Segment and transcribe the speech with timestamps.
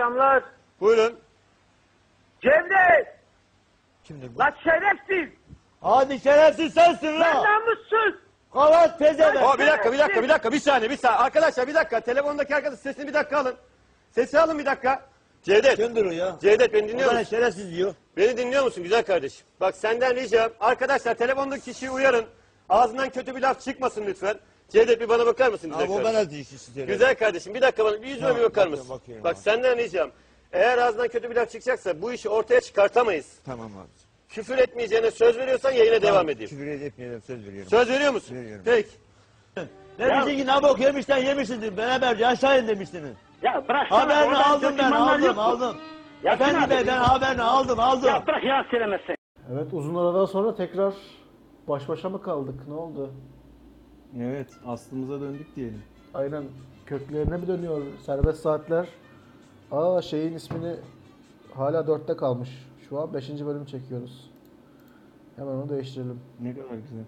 [0.00, 0.42] akşamlar.
[0.80, 1.18] Buyurun.
[2.42, 3.16] Cevdet!
[4.04, 4.38] Kimdir bu?
[4.38, 5.34] Lan şerefsiz!
[5.80, 7.42] Hadi şerefsiz sensin Lan la.
[7.44, 8.20] namussuz!
[8.52, 9.42] Kavat pezevenk.
[9.54, 11.18] O bir dakika bir dakika bir dakika bir saniye bir saniye.
[11.18, 13.54] Arkadaşlar bir dakika telefondaki arkadaş sesini bir dakika alın.
[14.10, 15.02] Sesi alın bir dakika.
[15.42, 15.76] Cevdet.
[15.76, 16.36] Kimdir o ya?
[16.40, 17.30] Cevdet beni dinliyor O musun?
[17.30, 17.94] şerefsiz diyor.
[18.16, 19.46] Beni dinliyor musun güzel kardeşim?
[19.60, 22.24] Bak senden ricam arkadaşlar telefondaki kişiyi uyarın.
[22.68, 24.34] Ağzından kötü bir laf çıkmasın lütfen.
[24.70, 26.14] Cevdet bir bana bakar mısın güzel Abi o kardeşim?
[26.18, 26.88] bana dişisi söylüyor.
[26.88, 28.90] Güzel kardeşim bir dakika bana bir yüzüme Tamam, bir bakar bakıyorum, mısın?
[28.90, 29.40] bakıyorum Bak abi.
[29.42, 30.10] senden ricam.
[30.52, 33.38] Eğer ağzından kötü bir laf çıkacaksa bu işi ortaya çıkartamayız.
[33.46, 33.88] Tamam abi.
[34.28, 36.50] Küfür etmeyeceğine söz veriyorsan yayına devam edeyim.
[36.50, 37.70] Küfür etmeyelim söz veriyorum.
[37.70, 38.36] Söz veriyor musun?
[38.36, 38.62] Veriyorum.
[38.64, 38.88] Peki.
[39.98, 41.76] Demişsin ki ne bok yemişsen yemişsindir.
[41.76, 43.12] Beraberce aşağı in demiştiniz.
[43.42, 45.76] Ya bırak Haberini aldım ben aldım aldım.
[46.24, 46.86] Ya Efendi Sinan bey abi.
[46.86, 48.08] ben haberini aldım aldım.
[48.08, 49.14] Ya bırak ya söylemesin.
[49.52, 50.94] Evet uzun aradan sonra tekrar
[51.68, 52.68] baş başa mı kaldık?
[52.68, 53.14] Ne oldu?
[54.18, 55.82] Evet, aslımıza döndük diyelim.
[56.14, 56.44] Aynen
[56.86, 58.88] köklerine mi dönüyor serbest saatler?
[59.72, 60.76] Aa şeyin ismini
[61.54, 62.68] hala dörtte kalmış.
[62.88, 63.30] Şu an 5.
[63.30, 64.30] bölüm çekiyoruz.
[65.36, 66.20] Hemen onu değiştirelim.
[66.40, 67.04] Ne kadar güzel.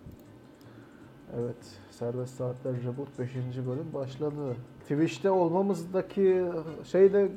[1.39, 1.56] Evet
[1.91, 3.34] serbest saatler reboot 5.
[3.66, 4.56] bölüm başladı.
[4.81, 6.44] Twitch'te olmamızdaki
[6.84, 7.28] şey de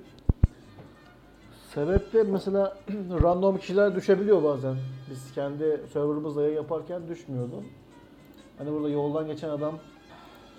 [1.69, 2.77] sebep de mesela
[3.23, 4.75] random kişiler düşebiliyor bazen.
[5.09, 7.63] Biz kendi serverımızda yayın yaparken düşmüyordu.
[8.57, 9.79] Hani burada yoldan geçen adam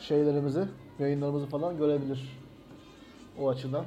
[0.00, 0.64] şeylerimizi,
[0.98, 2.39] yayınlarımızı falan görebilir.
[3.39, 3.84] O açıdan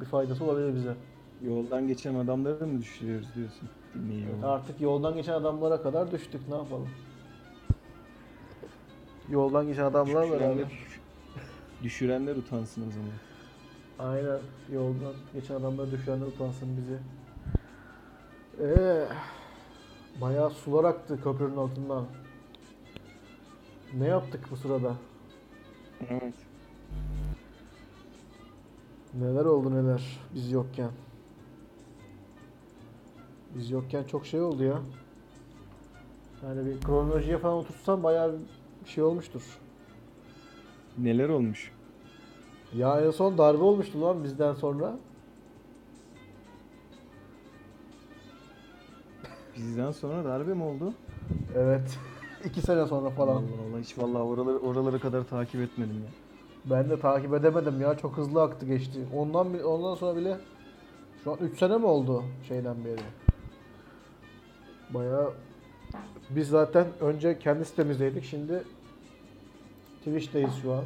[0.00, 0.94] bir faydası olabilir bize.
[1.42, 3.68] Yoldan geçen adamları mı düşürüyoruz diyorsun?
[3.94, 4.32] Dinleyiyor.
[4.42, 6.88] Artık yoldan geçen adamlara kadar düştük ne yapalım.
[9.28, 10.40] Yoldan geçen adamlar beraber.
[10.40, 10.68] Düşürenler,
[11.82, 13.10] düşürenler utansın o zaman.
[13.98, 14.40] Aynen
[14.72, 16.98] yoldan geçen adamlar düşenler utansın bizi.
[18.62, 19.06] Ee,
[20.20, 22.06] bayağı sular aktı köprünün altından.
[23.98, 24.94] Ne yaptık bu sırada?
[26.08, 26.34] Evet.
[29.14, 30.90] Neler oldu neler biz yokken.
[33.54, 34.82] Biz yokken çok şey oldu ya.
[36.44, 38.38] Yani bir kronolojiye falan oturtsam bayağı
[38.84, 39.58] bir şey olmuştur.
[40.98, 41.72] Neler olmuş?
[42.74, 44.98] Ya en son darbe olmuştu lan bizden sonra.
[49.56, 50.94] Bizden sonra darbe mi oldu?
[51.56, 51.98] Evet.
[52.44, 53.34] İki sene sonra falan.
[53.36, 56.10] Allah Allah hiç vallahi oraları oralara kadar takip etmedim ya.
[56.64, 57.98] Ben de takip edemedim ya.
[57.98, 58.98] Çok hızlı aktı geçti.
[59.16, 60.36] Ondan bi- ondan sonra bile
[61.24, 63.00] şu an 3 sene mi oldu şeyden beri?
[64.90, 65.32] Bayağı
[66.30, 68.24] biz zaten önce kendi sitemizdeydik.
[68.24, 68.62] Şimdi
[69.98, 70.84] Twitch'teyiz şu an.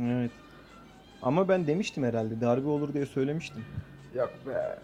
[0.00, 0.30] Evet.
[1.22, 3.64] Ama ben demiştim herhalde darbe olur diye söylemiştim.
[4.14, 4.78] Yok be.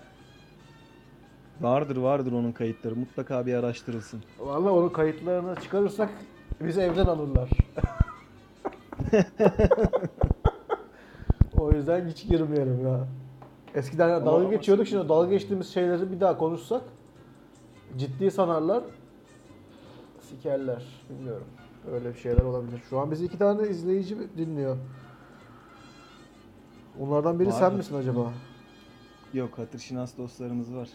[1.61, 4.23] Vardır vardır onun kayıtları mutlaka bir araştırılsın.
[4.39, 6.11] Vallahi onun kayıtlarını çıkarırsak
[6.61, 7.51] bizi evden alırlar.
[11.59, 13.09] o yüzden hiç girmeyelim ya.
[13.75, 16.83] Eskiden dalga ama geçiyorduk şimdi- şimdi dalga geçtiğimiz şeyleri bir daha konuşsak
[17.97, 18.85] ciddi sanarlar.
[20.21, 20.83] Sikerler.
[21.11, 21.47] Bilmiyorum.
[21.93, 22.81] Öyle bir şeyler olabilir.
[22.91, 24.77] Şu an bizi iki tane izleyici dinliyor.
[27.01, 27.77] Onlardan biri sen Vardır.
[27.77, 28.33] misin acaba?
[29.35, 30.89] Yok hatır şinas dostlarımız var.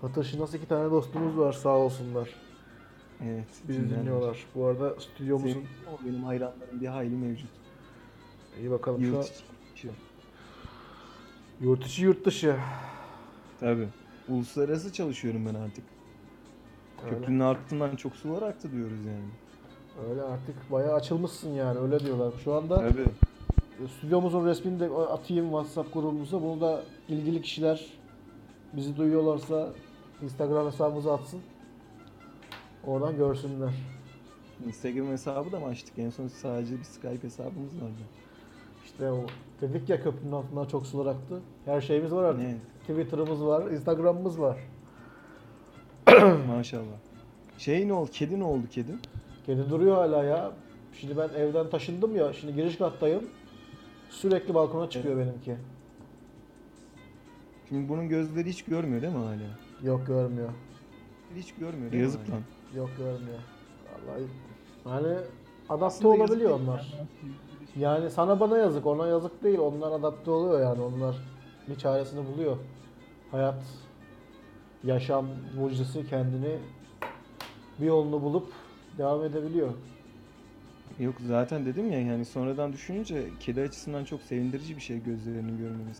[0.00, 2.28] Hatır nasıl iki tane dostumuz var sağ olsunlar.
[3.24, 3.46] Evet.
[3.68, 4.00] Bizi dinlerler.
[4.00, 4.46] dinliyorlar.
[4.54, 7.50] Bu arada stüdyomuzun Senin, o benim hayranlarım bir hayli mevcut.
[8.60, 9.42] iyi bakalım Yurt
[9.74, 9.88] içi.
[11.60, 12.56] yurt içi yurt dışı.
[13.60, 13.88] Tabii.
[14.28, 15.84] Uluslararası çalışıyorum ben artık.
[17.04, 17.16] Öyle.
[17.16, 19.28] Köprünün altından çok sular aktı diyoruz yani.
[20.10, 22.32] Öyle artık bayağı açılmışsın yani öyle diyorlar.
[22.44, 23.06] Şu anda Tabii.
[23.98, 26.42] stüdyomuzun resmini de atayım WhatsApp grubumuza.
[26.42, 27.86] Bunu da ilgili kişiler
[28.72, 29.72] bizi duyuyorlarsa
[30.22, 31.40] Instagram hesabımıza atsın.
[32.86, 33.74] Oradan görsünler.
[34.66, 35.98] Instagram hesabı da mı açtık?
[35.98, 38.02] En son sadece bir Skype hesabımız vardı.
[38.84, 39.26] İşte o
[39.60, 41.40] dedik ya köprünün altından çok sular aktı.
[41.64, 42.42] Her şeyimiz var artık.
[42.42, 42.56] Ne?
[42.80, 44.58] Twitter'ımız var, Instagram'ımız var.
[46.48, 46.96] Maşallah.
[47.58, 48.10] Şey ne oldu?
[48.12, 48.92] Kedi ne oldu kedi?
[49.46, 50.52] Kedi duruyor hala ya.
[50.92, 52.32] Şimdi ben evden taşındım ya.
[52.32, 53.24] Şimdi giriş kattayım.
[54.10, 55.56] Sürekli balkona çıkıyor benimki.
[57.68, 59.65] Şimdi bunun gözleri hiç görmüyor değil mi hala?
[59.82, 60.50] Yok görmüyor.
[61.36, 62.40] Hiç görmüyor değil mi Yazık lan.
[62.76, 63.38] Yok görmüyor.
[64.06, 64.22] Vallahi
[64.86, 65.18] yani
[65.68, 66.68] adapte Aslında yazık olabiliyor değil.
[66.68, 66.94] onlar.
[67.76, 69.58] Yani sana bana yazık, ona yazık değil.
[69.58, 70.82] Onlar adapte oluyor yani.
[70.82, 71.16] Onlar
[71.68, 72.56] bir çaresini buluyor.
[73.30, 73.64] Hayat,
[74.84, 75.26] yaşam
[75.56, 76.58] mucizesi kendini
[77.80, 78.52] bir yolunu bulup
[78.98, 79.68] devam edebiliyor.
[80.98, 85.96] Yok zaten dedim ya yani sonradan düşününce kedi açısından çok sevindirici bir şey gözlerini görmemiz.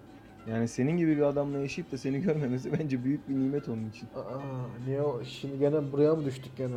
[0.50, 4.08] Yani senin gibi bir adamla yaşayıp da seni görmemesi bence büyük bir nimet onun için.
[4.16, 4.40] Aa,
[4.86, 5.24] niye o?
[5.24, 6.76] Şimdi gene buraya mı düştük gene?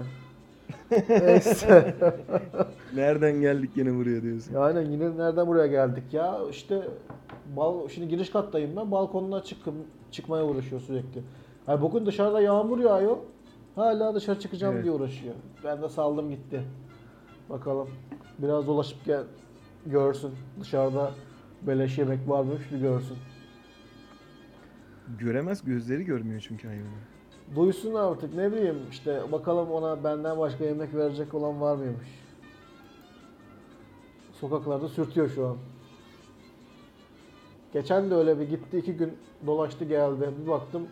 [1.09, 1.95] Neyse.
[2.95, 4.53] Nereden geldik yine buraya diyorsun.
[4.53, 6.39] Yani yine nereden buraya geldik ya?
[6.49, 6.81] İşte
[7.55, 8.91] bal şimdi giriş kattayım ben.
[8.91, 9.75] Balkonuna çıkım
[10.11, 11.21] çıkmaya uğraşıyor sürekli.
[11.67, 13.17] Yani bugün dışarıda yağmur yağıyor.
[13.75, 14.83] Hala dışarı çıkacağım Evet.
[14.83, 15.33] diye uğraşıyor.
[15.63, 16.61] Ben de saldım gitti.
[17.49, 17.89] Bakalım.
[18.39, 19.23] Biraz dolaşıp gel
[19.85, 20.31] görsün.
[20.59, 21.11] Dışarıda
[21.61, 23.17] beleş yemek varmış bir görsün.
[25.17, 26.87] Göremez gözleri görmüyor çünkü hayvanı.
[27.55, 32.07] Duysun artık ne bileyim işte bakalım ona benden başka yemek verecek olan var mıymış.
[34.33, 35.57] Sokaklarda sürtüyor şu an.
[37.73, 39.13] Geçen de öyle bir gitti iki gün
[39.45, 40.29] dolaştı geldi.
[40.43, 40.87] Bir baktım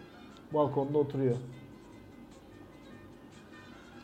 [0.54, 1.36] balkonda oturuyor.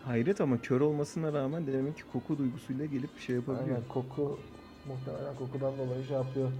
[0.06, 3.78] Hayret ama kör olmasına rağmen demek ki koku duygusuyla gelip şey yapabiliyor.
[3.78, 4.40] Aynen koku
[4.88, 6.52] muhtemelen kokudan dolayı şey yapıyor.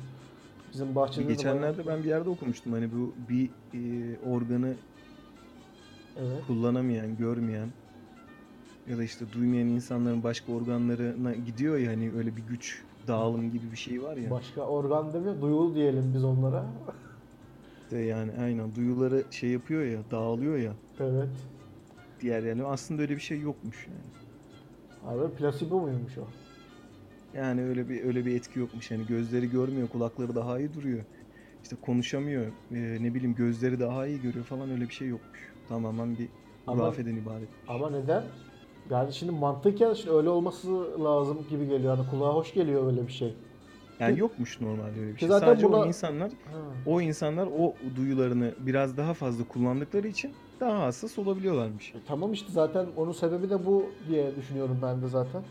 [0.74, 4.74] Bizim bahçede Bir de geçenlerde ben bir yerde okumuştum hani bu bir e, organı
[6.18, 6.44] Evet.
[6.48, 7.70] kullanamayan, görmeyen
[8.90, 13.72] ya da işte duymayan insanların başka organlarına gidiyor ya hani öyle bir güç dağılım gibi
[13.72, 14.32] bir şey var ya.
[14.32, 16.66] Başka organ demiyor, duyulu diyelim biz onlara.
[17.84, 21.30] İşte yani aynen duyuları şey yapıyor ya, dağılıyor ya evet.
[22.20, 24.14] diğer yani aslında öyle bir şey yokmuş yani.
[25.04, 26.43] Abi plasebo muymuş o?
[27.34, 28.92] Yani öyle bir öyle bir etki yokmuş.
[28.92, 31.06] Yani gözleri görmüyor, kulakları daha iyi duruyor.
[31.64, 35.56] İşte konuşamıyor, e, ne bileyim gözleri daha iyi görüyor falan öyle bir şey yokmuş.
[35.68, 36.34] Tamamen bir
[36.70, 37.52] hurafeden ibaret.
[37.68, 38.32] Ama neden?
[38.90, 40.70] Yani şimdi mantıken şimdi öyle olması
[41.04, 41.98] lazım gibi geliyor.
[41.98, 43.38] Yani kulağa hoş geliyor öyle bir şey.
[44.00, 45.28] Yani yokmuş normalde öyle bir şey.
[45.28, 46.32] zaten Sadece buna- o insanlar
[46.86, 51.96] o insanlar o duyularını biraz daha fazla kullandıkları için daha hassas olabiliyorlarmış.
[51.96, 55.46] E, tamam işte zaten onun sebebi de bu diye düşünüyorum ben de zaten.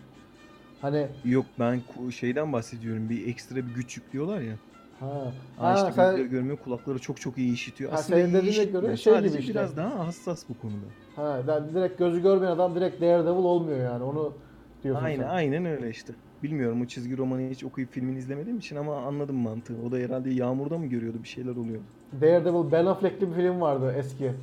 [0.82, 3.08] Hani Yok ben ku- şeyden bahsediyorum.
[3.08, 4.61] Bir ekstra bir güç yüklüyorlar ya.
[5.00, 7.93] ha, Ha, işte sen- gözleri görmüyor, kulakları çok çok iyi işitiyor.
[7.93, 8.64] Ha, Aslında senin iyi dediğine işitmiyor.
[8.64, 9.50] göre şey Sadece gibi işte.
[9.50, 10.94] biraz daha hassas bu konuda.
[11.12, 14.05] ha, yani direkt gözü görmeyen adam direkt Daredevil olmuyor yani.
[14.05, 14.43] Onu
[14.82, 15.29] diyorsun Aynen sen.
[15.29, 16.17] aynen öyle işte.
[16.43, 19.79] Bilmiyorum o çizgi romanı hiç okuyup filmini izlemediğim için ama anladım mantığı.
[19.82, 21.87] O da herhalde yağmurda mı görüyordu bir şeyler oluyor.
[22.20, 24.34] Daredevil Ben Affleck'li bir film vardı eski.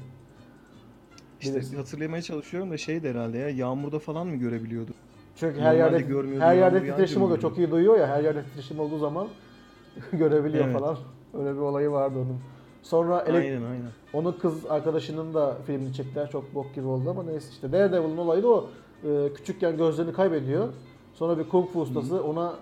[1.39, 1.75] İşte Bilirsin.
[1.75, 4.95] hatırlamaya çalışıyorum da şeydi herhalde ya yağmurda falan mı görebiliyordu?
[5.39, 7.39] Çünkü her Normalde yerde her yerde titreşim oluyor.
[7.39, 8.07] Çok iyi duyuyor ya.
[8.07, 9.27] Her yerde titreşim olduğu zaman
[10.11, 10.79] görebiliyor Evet.
[10.79, 10.97] falan.
[11.33, 12.37] Öyle bir olayı vardı onun.
[12.83, 13.91] Sonra elek- Aynen aynen.
[14.13, 16.29] Onun kız arkadaşının da filmini çektiler.
[16.31, 17.71] Çok bok gibi oldu ama neyse işte.
[17.71, 18.69] Daredevil'ın olayı da o.
[19.05, 20.67] Ee, küçükken gözlerini kaybediyor.
[21.13, 22.53] Sonra bir kung fu ustası ona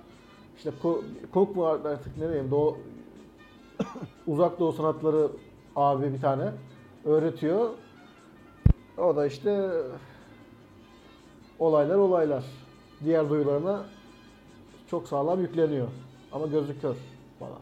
[0.57, 1.01] işte ku-
[1.33, 2.77] kung fu artık ne diyeyim doğu
[4.27, 5.27] uzak doğu sanatları
[5.75, 6.51] abi bir tane
[7.05, 7.69] öğretiyor.
[8.97, 9.69] O da işte
[11.59, 12.43] olaylar olaylar.
[13.05, 13.85] Diğer duyularına
[14.89, 15.87] çok sağlam yükleniyor.
[16.31, 16.95] Ama gözü kör
[17.39, 17.59] falan.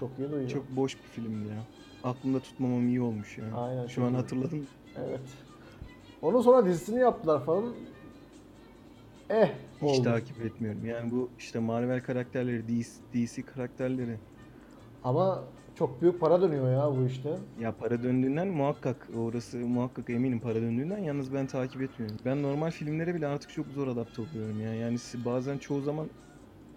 [0.00, 0.50] Çok iyi duyuyor.
[0.50, 1.62] Çok boş bir filmdi ya.
[2.04, 3.44] Aklımda tutmamam iyi olmuş ya.
[3.56, 4.66] Aynen, Şu an hatırladım.
[4.96, 5.20] Evet.
[6.22, 7.72] Onun sonra dizisini yaptılar falan.
[9.30, 10.02] Eh Hiç oldu.
[10.02, 10.86] takip etmiyorum.
[10.86, 14.18] Yani bu işte Marvel karakterleri, DC, DC karakterleri.
[15.04, 15.44] Ama
[15.76, 17.38] çok büyük para dönüyor ya bu işte.
[17.56, 22.18] Ya para döndüğünden muhakkak orası muhakkak eminim para döndüğünden yalnız ben takip etmiyorum.
[22.24, 24.74] Ben normal filmlere bile artık çok zor adapte oluyorum ya.
[24.74, 26.10] Yani bazen çoğu zaman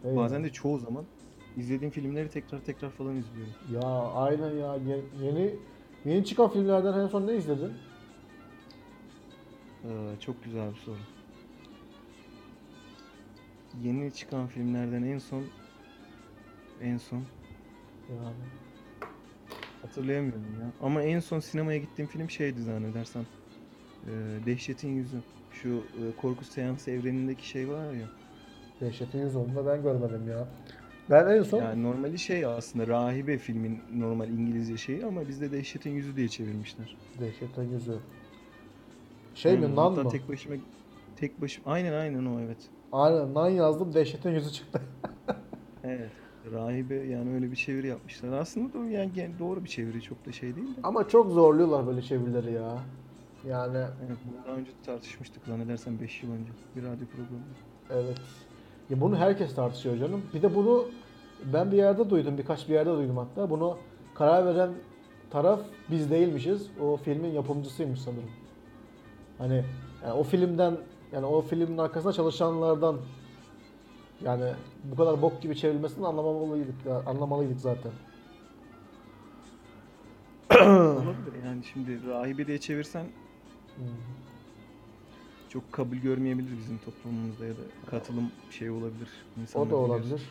[0.03, 0.15] Eyvah.
[0.15, 1.09] bazen de çoğu zaman
[1.55, 3.55] izlediğim filmleri tekrar tekrar falan izliyorum.
[3.61, 3.81] Ya
[4.13, 4.75] aynen ya.
[4.75, 5.59] Ye- Yeni
[6.05, 7.81] yeni çıkan filmlerden en son ne izledin?
[9.83, 11.07] Ee, çok güzel bir soru.
[13.73, 15.53] Yeni çıkan filmlerden en son
[16.79, 17.27] en son
[18.07, 18.49] Yani.
[19.81, 20.73] Hatırlayamıyorum ya.
[20.79, 23.27] Ama en son sinemaya gittiğim film şeydi zannedersem.
[24.07, 24.09] Ee,
[24.45, 25.23] Dehşetin Yüzü.
[25.49, 28.11] Şu e, korku seansı evrenindeki şey var ya.
[28.81, 30.47] Dehşetin yüz olduğunda ben görmedim ya.
[31.09, 35.89] Ben en son Yani normali şey aslında rahibe filmin normal İngilizce şeyi ama bizde Dehşetin
[35.91, 36.97] Yüzü diye çevirmişler.
[37.19, 38.01] Dehşetin yüzü.
[39.33, 40.07] Şey Aynen, mi Nan mı?
[40.07, 40.55] tek başıma
[41.15, 42.71] tek başım aynen aynen o evet.
[42.91, 44.81] Aynen Nan yazdım Dehşetin yüzü çıktı.
[45.83, 46.13] Evet.
[46.51, 48.31] Rahibe yani öyle bir çeviri yapmışlar.
[48.39, 50.79] Aslında da yani gen- doğru bir çeviri çok da şey değil de.
[50.83, 52.77] Ama çok zorluyorlar böyle çevirileri ya.
[53.47, 57.55] Yani Evet, bunu daha önce tartışmıştık zannedersem 5 yıl önce bir radyo programında.
[57.89, 58.21] Evet.
[58.89, 60.21] Ya bunu herkes tartışıyor canım.
[60.33, 60.85] Bir de bunu
[61.53, 63.49] ben bir yerde duydum, birkaç bir yerde duydum hatta.
[63.49, 63.77] Bunu
[64.15, 64.69] karar veren
[65.29, 65.59] taraf
[65.91, 66.67] biz değilmişiz.
[66.81, 68.29] O filmin yapımcısıymış sanırım.
[69.37, 69.63] Hani
[70.03, 70.77] yani o filmden
[71.11, 72.97] yani o filmin arkasında çalışanlardan
[74.25, 74.43] yani
[74.83, 77.91] bu kadar bok gibi çevrilmesini anlamalıydık, anlamalıydık zaten.
[80.51, 83.05] Olabilir yani şimdi rahibe diye çevirsen
[83.75, 83.85] Hmm.
[85.49, 89.09] çok kabul görmeyebilir bizim toplumumuzda ya da katılım şey olabilir.
[89.55, 89.73] O da bilir.
[89.73, 90.21] olabilir.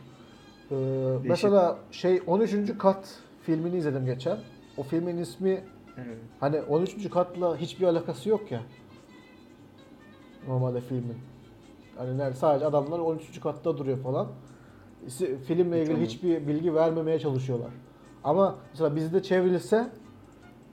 [0.70, 0.74] Ee,
[1.28, 2.78] mesela şey 13.
[2.78, 4.38] kat filmini izledim geçen.
[4.76, 5.64] O filmin ismi
[5.96, 6.18] Evet.
[6.40, 7.10] Hani 13.
[7.10, 8.62] katla hiçbir alakası yok ya.
[10.48, 11.16] normalde filmin.
[11.98, 13.40] Hani sadece adamlar 13.
[13.40, 14.28] katta duruyor falan.
[15.46, 17.70] Filmle ilgili hiçbir bilgi vermemeye çalışıyorlar.
[18.24, 19.90] Ama mesela bizde çevrilse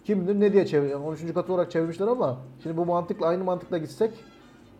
[0.03, 0.89] kim bilir ne diye çevir.
[0.89, 1.33] Yani 13.
[1.33, 4.11] kat olarak çevirmişler ama şimdi bu mantıkla aynı mantıkla gitsek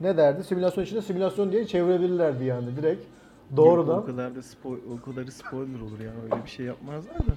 [0.01, 0.43] ne derdi?
[0.43, 3.01] Simülasyon içinde simülasyon diye çevirebilirlerdi yani direkt.
[3.01, 3.97] Yok, Doğrudan.
[3.99, 6.11] o kadar da spo- o kadarı spoiler olur ya.
[6.23, 7.31] Öyle bir şey yapmazlar da.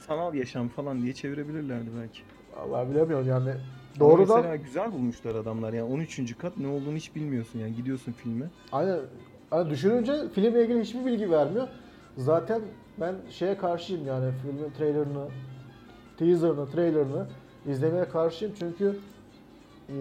[0.00, 2.20] Sanal yaşam falan diye çevirebilirlerdi belki.
[2.60, 3.50] Allah bilemiyorum yani.
[4.00, 5.72] Doğrudan mesela güzel bulmuşlar adamlar.
[5.72, 6.38] Yani 13.
[6.38, 7.74] kat ne olduğunu hiç bilmiyorsun yani.
[7.76, 8.46] Gidiyorsun filme.
[8.72, 8.98] Aynen.
[9.50, 11.68] Hani düşününce filmle ilgili hiçbir bilgi vermiyor.
[12.16, 12.62] Zaten
[13.00, 15.28] ben şeye karşıyım yani filmin trailerını,
[16.18, 17.26] teaserını, trailerını
[17.66, 18.84] izlemeye karşıyım çünkü
[19.88, 19.96] eee,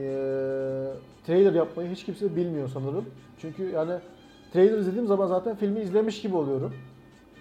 [1.25, 3.05] trailer yapmayı hiç kimse bilmiyor sanırım.
[3.37, 3.93] Çünkü yani
[4.53, 6.73] trailer izlediğim zaman zaten filmi izlemiş gibi oluyorum.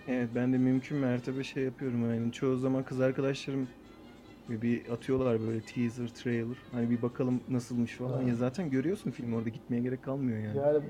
[0.08, 2.32] Evet ben de mümkün mertebe şey yapıyorum yani.
[2.32, 3.68] Çoğu zaman kız arkadaşlarım
[4.48, 6.56] bir, bir atıyorlar böyle teaser, trailer.
[6.72, 8.22] Hani bir bakalım nasılmış falan.
[8.22, 8.28] Ha.
[8.28, 10.58] Ya zaten görüyorsun filmi orada gitmeye gerek kalmıyor yani.
[10.58, 10.84] Yani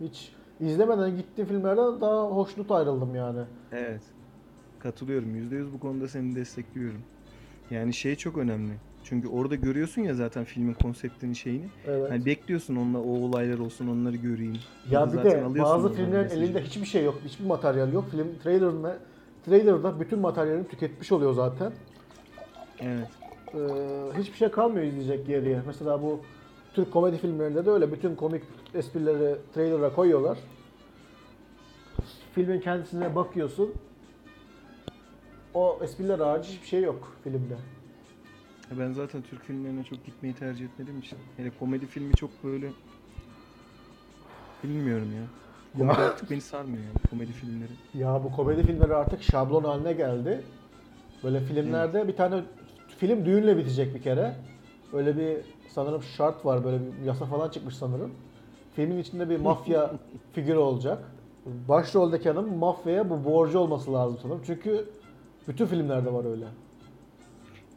[0.00, 3.40] hiç izlemeden gittiğim filmlerden daha hoşnut ayrıldım yani.
[3.72, 4.02] Evet.
[4.78, 5.34] Katılıyorum.
[5.36, 7.00] %100 bu konuda seni destekliyorum.
[7.70, 8.72] Yani şey çok önemli.
[9.04, 11.66] Çünkü orada görüyorsun ya zaten filmin konseptini şeyini.
[11.86, 12.10] Evet.
[12.10, 14.58] Hani bekliyorsun onunla o olaylar olsun onları göreyim.
[14.90, 16.42] Ya Orada bir de bazı filmlerin mesajı.
[16.44, 18.10] elinde hiçbir şey yok, hiçbir materyal yok.
[18.10, 18.98] Film trailerında
[19.46, 21.72] trailerda bütün materyalini tüketmiş oluyor zaten.
[22.84, 23.08] Evet.
[23.54, 25.62] Ee, hiçbir şey kalmıyor izleyecek geriye.
[25.66, 26.20] Mesela bu
[26.74, 27.92] Türk komedi filmlerinde de öyle.
[27.92, 28.42] Bütün komik
[28.74, 30.38] esprileri trailer'a koyuyorlar.
[32.34, 33.74] Filmin kendisine bakıyorsun.
[35.54, 37.54] O espriler hariç hiçbir şey yok filmde.
[38.70, 41.18] Ya Ben zaten Türk filmlerine çok gitmeyi tercih etmediğim için.
[41.36, 42.70] Hele komedi filmi çok böyle
[44.64, 45.22] bilmiyorum ya.
[45.78, 47.70] Komedi artık beni sarmıyor yani komedi filmleri.
[47.94, 50.42] Ya bu komedi filmleri artık şablon haline geldi.
[51.24, 52.42] Böyle filmlerde bir tane
[53.06, 54.34] film düğünle bitecek bir kere.
[54.92, 55.36] Öyle bir
[55.68, 58.10] sanırım şart var böyle bir yasa falan çıkmış sanırım.
[58.76, 59.92] Filmin içinde bir mafya
[60.32, 61.10] figürü olacak.
[61.68, 64.40] Başroldeki adam mafyaya bu borcu olması lazım sanırım.
[64.46, 64.88] Çünkü
[65.48, 66.44] bütün filmlerde var öyle.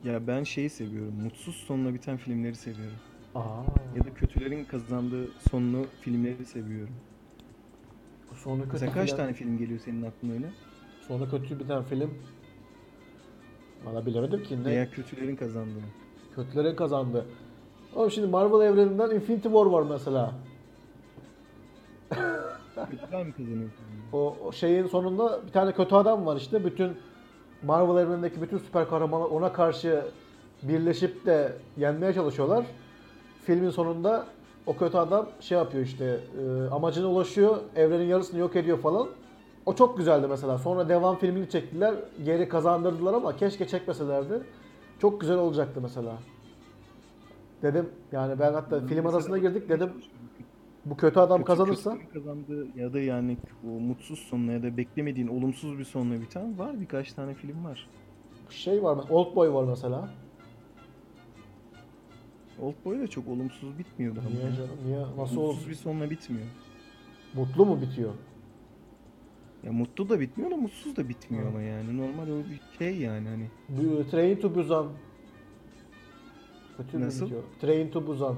[0.04, 1.14] Ya ben şeyi seviyorum.
[1.24, 2.98] Mutsuz sonla biten filmleri seviyorum.
[3.36, 3.64] Aa.
[3.98, 6.94] Ya da kötülerin kazandığı sonlu filmleri seviyorum.
[8.36, 10.50] Sonu kötü Mesela kaç tane film geliyor senin aklına öyle?
[11.08, 12.14] Sonu kötü biten film.
[13.86, 15.84] Valla bilemedim ki ne Veya kötülerin kazandığı.
[16.36, 17.26] kötülerin kazandı.
[17.96, 20.32] Oğlum şimdi Marvel evreninden Infinity War var mesela.
[22.90, 23.70] Kötüler mi kazanıyor?
[24.14, 26.66] O, o şeyin sonunda bir tane kötü adam var işte.
[26.66, 26.92] Bütün
[27.64, 30.06] Marvel evrenindeki bütün süper kahramanlar ona karşı
[30.64, 32.66] birleşip de yenmeye çalışıyorlar.
[33.46, 34.26] Filmin sonunda
[34.66, 39.08] o kötü adam şey yapıyor işte e, amacına ulaşıyor, evrenin yarısını yok ediyor falan.
[39.68, 40.58] O çok güzeldi mesela.
[40.58, 41.96] Sonra devam filmini çektiler,
[42.26, 44.44] geri kazandırdılar ama keşke çekmeselerdi.
[45.00, 46.18] Çok güzel olacaktı mesela.
[47.62, 50.08] Dedim yani ben hatta film arasına girdik dedim Kötü-
[50.86, 54.78] bu kötü adam kötü- kazanırsa kötülerin kazandığı ya da yani o mutsuz sonla ya da
[54.78, 57.88] beklemediğin olumsuz bir sonla biten var birkaç tane film var.
[58.50, 60.10] şey var mesela Oldboy var mesela.
[62.62, 64.30] Oldboy da çok olumsuz bitmiyordu ama.
[64.30, 64.70] Niye canım?
[64.86, 65.00] Niye?
[65.02, 65.70] Nasıl Mutsuz olur?
[65.70, 66.46] bir sonla bitmiyor.
[67.34, 68.12] Mutlu mu bitiyor?
[69.64, 71.50] Ya mutlu da bitmiyor da mutsuz da bitmiyor Hı.
[71.50, 73.46] ama yani normal o bir şey yani hani.
[73.70, 74.88] Bu- Train to Busan.
[76.78, 77.30] Kötü Nasıl?
[77.62, 78.36] Train to Busan.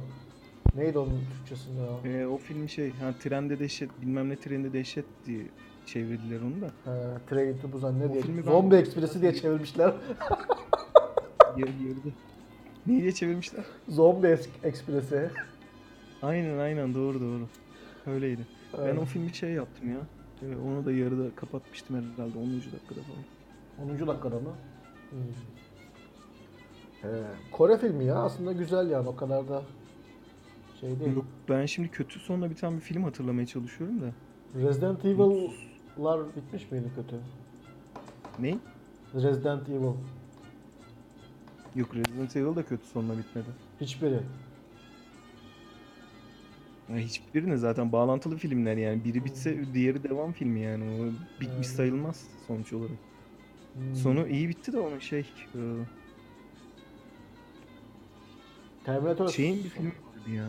[0.75, 1.69] Neydi onun Türkçesi
[2.05, 2.11] ya?
[2.11, 5.41] Ee, o film şey ha trende dehşet bilmem ne trende dehşet diye
[5.85, 6.65] çevirdiler onu da.
[6.91, 8.21] He, Train to Busan ne diye?
[8.21, 9.93] filmi ben- Zombi Express'i diye çevirmişler.
[11.57, 12.09] Yarı yarıda.
[12.88, 13.63] Ne diye çevirmişler?
[13.88, 15.29] Zombi Es- Express'i.
[16.21, 17.47] Aynen aynen doğru doğru.
[18.07, 18.47] Öyleydi.
[18.85, 19.99] Ben o filmi şey yaptım ya.
[20.43, 22.46] Ee, onu da yarıda kapatmıştım herhalde 10.
[22.51, 23.89] dakikada falan.
[24.00, 24.08] 10.
[24.08, 24.53] dakikada mı?
[25.10, 25.19] Hmm.
[27.01, 27.08] He,
[27.51, 29.62] Kore filmi ya aslında güzel yani o kadar da
[30.81, 31.15] şey değil.
[31.15, 34.05] Yok ben şimdi kötü sonla biten bir film hatırlamaya çalışıyorum da.
[34.55, 37.15] Resident Evil'lar bitmiş miydi kötü?
[38.39, 38.58] Ne?
[39.15, 39.93] Resident Evil.
[41.75, 43.48] Yok Resident Evil da kötü sonla bitmedi.
[43.81, 44.19] Hiçbiri.
[46.89, 49.03] Ya hiçbirini zaten bağlantılı filmler yani.
[49.03, 50.84] Biri bitse diğeri devam filmi yani.
[50.84, 51.05] O
[51.41, 51.65] bitmiş Yani.
[51.65, 52.98] sayılmaz sonuç olarak.
[53.74, 53.96] Hmm.
[53.96, 55.60] Sonu iyi bitti de onun şey e,
[58.86, 60.46] Terminator şeyin bir filmi vardı ya.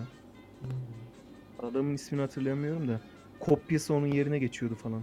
[0.60, 1.68] Hmm.
[1.68, 3.00] Adamın ismini hatırlayamıyorum da.
[3.40, 5.02] Kopyası onun yerine geçiyordu falan.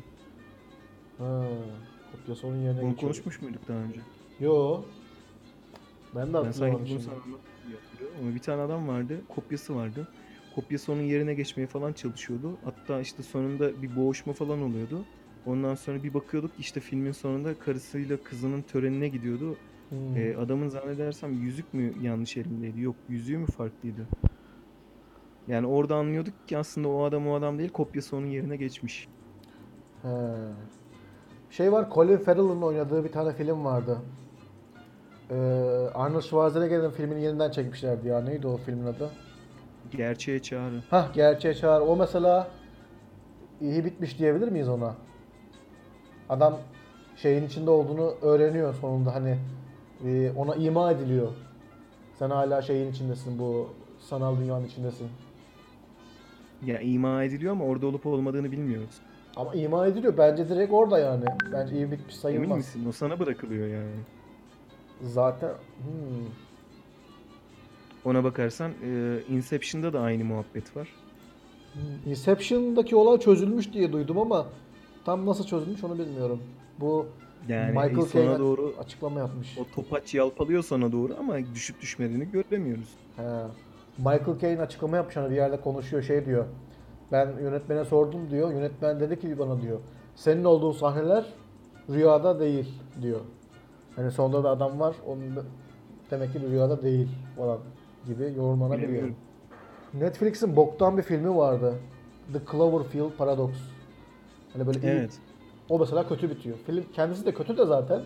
[1.18, 1.48] Ha,
[2.12, 3.12] kopyası onun yerine Bunu geçiyor.
[3.12, 4.00] konuşmuş muyduk daha önce?
[4.40, 4.82] Yo.
[6.16, 7.16] Ben de Ben sanki bunu sana
[8.22, 10.08] ama bir tane adam vardı, kopyası vardı.
[10.58, 12.58] Kopyası onun yerine geçmeye falan çalışıyordu.
[12.64, 15.06] Hatta işte sonunda bir boğuşma falan oluyordu.
[15.46, 19.58] Ondan sonra bir bakıyorduk işte filmin sonunda karısıyla kızının törenine gidiyordu.
[19.90, 20.18] Hmm.
[20.18, 22.82] Ee, adamın zannedersem yüzük mü yanlış elindeydi?
[22.82, 24.08] Yok yüzüğü mü farklıydı?
[25.48, 29.08] Yani orada anlıyorduk ki aslında o adam o adam değil kopyası onun yerine geçmiş.
[30.02, 30.10] He.
[31.50, 33.98] Şey var Colin Farrell'ın oynadığı bir tane film vardı.
[35.30, 35.36] Ee,
[35.94, 38.22] Arnold Schwarzenegger'in filmini yeniden çekmişlerdi ya.
[38.22, 39.12] Neydi o filmin adı?
[39.92, 40.82] Gerçeğe çağrı.
[40.90, 41.84] Hah Gerçeğe Çağrı.
[41.84, 42.48] O mesela
[43.62, 44.96] iyi bitmiş diyebilir miyiz ona?
[46.30, 46.58] Adam
[47.16, 49.38] şeyin içinde olduğunu öğreniyor sonunda hani
[50.06, 51.32] e, ona ima ediliyor.
[52.20, 55.08] Sen hala şeyin içindesin bu sanal dünyanın içindesin.
[56.66, 59.02] Ya ima ediliyor ama orada olup olmadığını bilmiyoruz.
[59.36, 60.18] Ama ima ediliyor.
[60.18, 61.26] Bence direkt orada yani.
[61.54, 62.58] Bence iyi bitmiş Emin sayılmaz.
[62.58, 62.86] misin?
[62.90, 63.96] O sana bırakılıyor yani.
[65.02, 66.28] Zaten hmm.
[68.06, 70.88] Ona bakarsan e, Inception'da da aynı muhabbet var.
[72.06, 74.46] Inception'daki olay çözülmüş diye duydum ama
[75.06, 76.40] tam nasıl çözülmüş onu bilmiyorum.
[76.80, 77.06] Bu
[77.48, 79.58] Yani Michael Caine doğru açıklama yapmış.
[79.58, 82.90] o topaç yalpalıyor sana doğru ama düşüp düşmediğini göremiyoruz.
[83.16, 83.24] He.
[83.98, 86.46] Michael Caine açıklama yapmış hani bir yerde konuşuyor şey diyor.
[87.12, 88.52] Ben yönetmene sordum diyor.
[88.52, 89.80] Yönetmen dedi ki bana diyor.
[90.16, 91.26] Senin olduğun sahneler
[91.90, 93.20] rüyada değil diyor.
[93.96, 94.96] Hani sonunda da adam var.
[95.08, 95.22] Onun
[96.12, 97.60] demek ki rüyada değil falan
[98.08, 99.10] gibi yorumlanabiliyor.
[99.94, 101.74] Netflix'in boktan bir filmi vardı.
[102.34, 103.52] The Cloverfield Paradox.
[104.54, 105.18] Hani böyle iyi- Evet.
[105.70, 106.58] o mesela kötü bitiyor.
[106.66, 108.02] Film kendisi de kötü de zaten.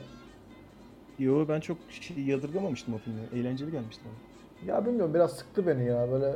[1.20, 3.20] Yo ben çok şey yadırgamamıştım o filmi.
[3.34, 4.74] Eğlenceli gelmişti bana.
[4.76, 6.36] Ya bilmiyorum biraz sıktı beni ya böyle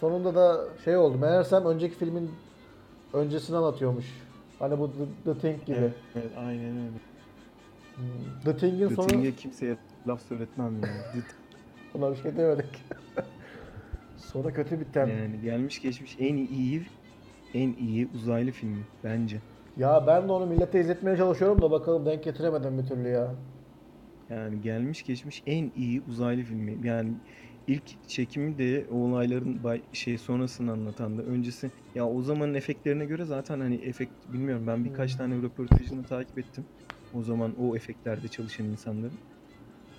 [0.00, 1.18] sonunda da şey oldu.
[1.18, 2.30] Meğersem önceki filmin
[3.12, 4.06] öncesini anlatıyormuş.
[4.58, 5.76] Hani bu The, The Thing gibi.
[5.78, 6.90] Evet, evet aynen öyle.
[7.96, 8.04] Hmm.
[8.44, 9.76] The Thing'in The sonu Thing'e kimseye
[10.08, 10.88] laf söyletmem ya.
[11.94, 12.86] Ona bir şey demedik.
[14.16, 15.18] Sonra kötü biten.
[15.18, 16.86] yani gelmiş geçmiş en iyi
[17.54, 19.42] en iyi uzaylı filmi bence.
[19.76, 23.36] Ya ben de onu millete izletmeye çalışıyorum da bakalım denk getiremedim bir türlü ya.
[24.28, 26.86] Yani gelmiş geçmiş en iyi uzaylı filmi.
[26.86, 27.20] Yani
[27.66, 33.24] ilk çekimi de o olayların şey sonrasını anlatan da öncesi ya o zamanın efektlerine göre
[33.24, 35.16] zaten hani efekt bilmiyorum ben birkaç Hmm.
[35.16, 36.66] tane röportajını takip ettim.
[37.12, 39.20] O zaman o efektlerde çalışan insanların.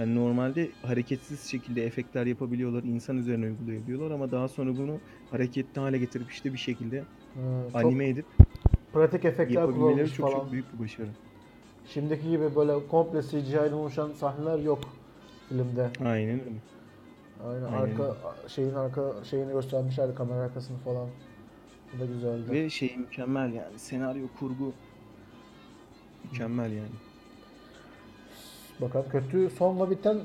[0.01, 4.99] Hani normalde hareketsiz şekilde efektler yapabiliyorlar, insan üzerine uygulayabiliyorlar ama daha sonra bunu
[5.31, 7.03] hareketli hale getirip işte bir şekilde
[7.71, 8.25] çok anime edip
[8.93, 10.39] pratik efektler yapabilmeleri çok falan.
[10.39, 11.09] çok büyük bir başarı.
[11.87, 14.79] Şimdiki gibi böyle komple CGI'den oluşan sahneler yok
[15.49, 15.89] filmde.
[15.99, 16.51] Aynen öyle.
[17.45, 18.15] Aynen, Aynen arka
[18.47, 21.07] şeyin arka şeyini göstermişlerdi kamera arkasını falan.
[21.93, 22.51] Bu da güzeldi.
[22.51, 24.73] Ve şey mükemmel yani senaryo kurgu
[26.23, 27.10] mükemmel yani.
[28.81, 30.17] Bakalım kötü sonla biten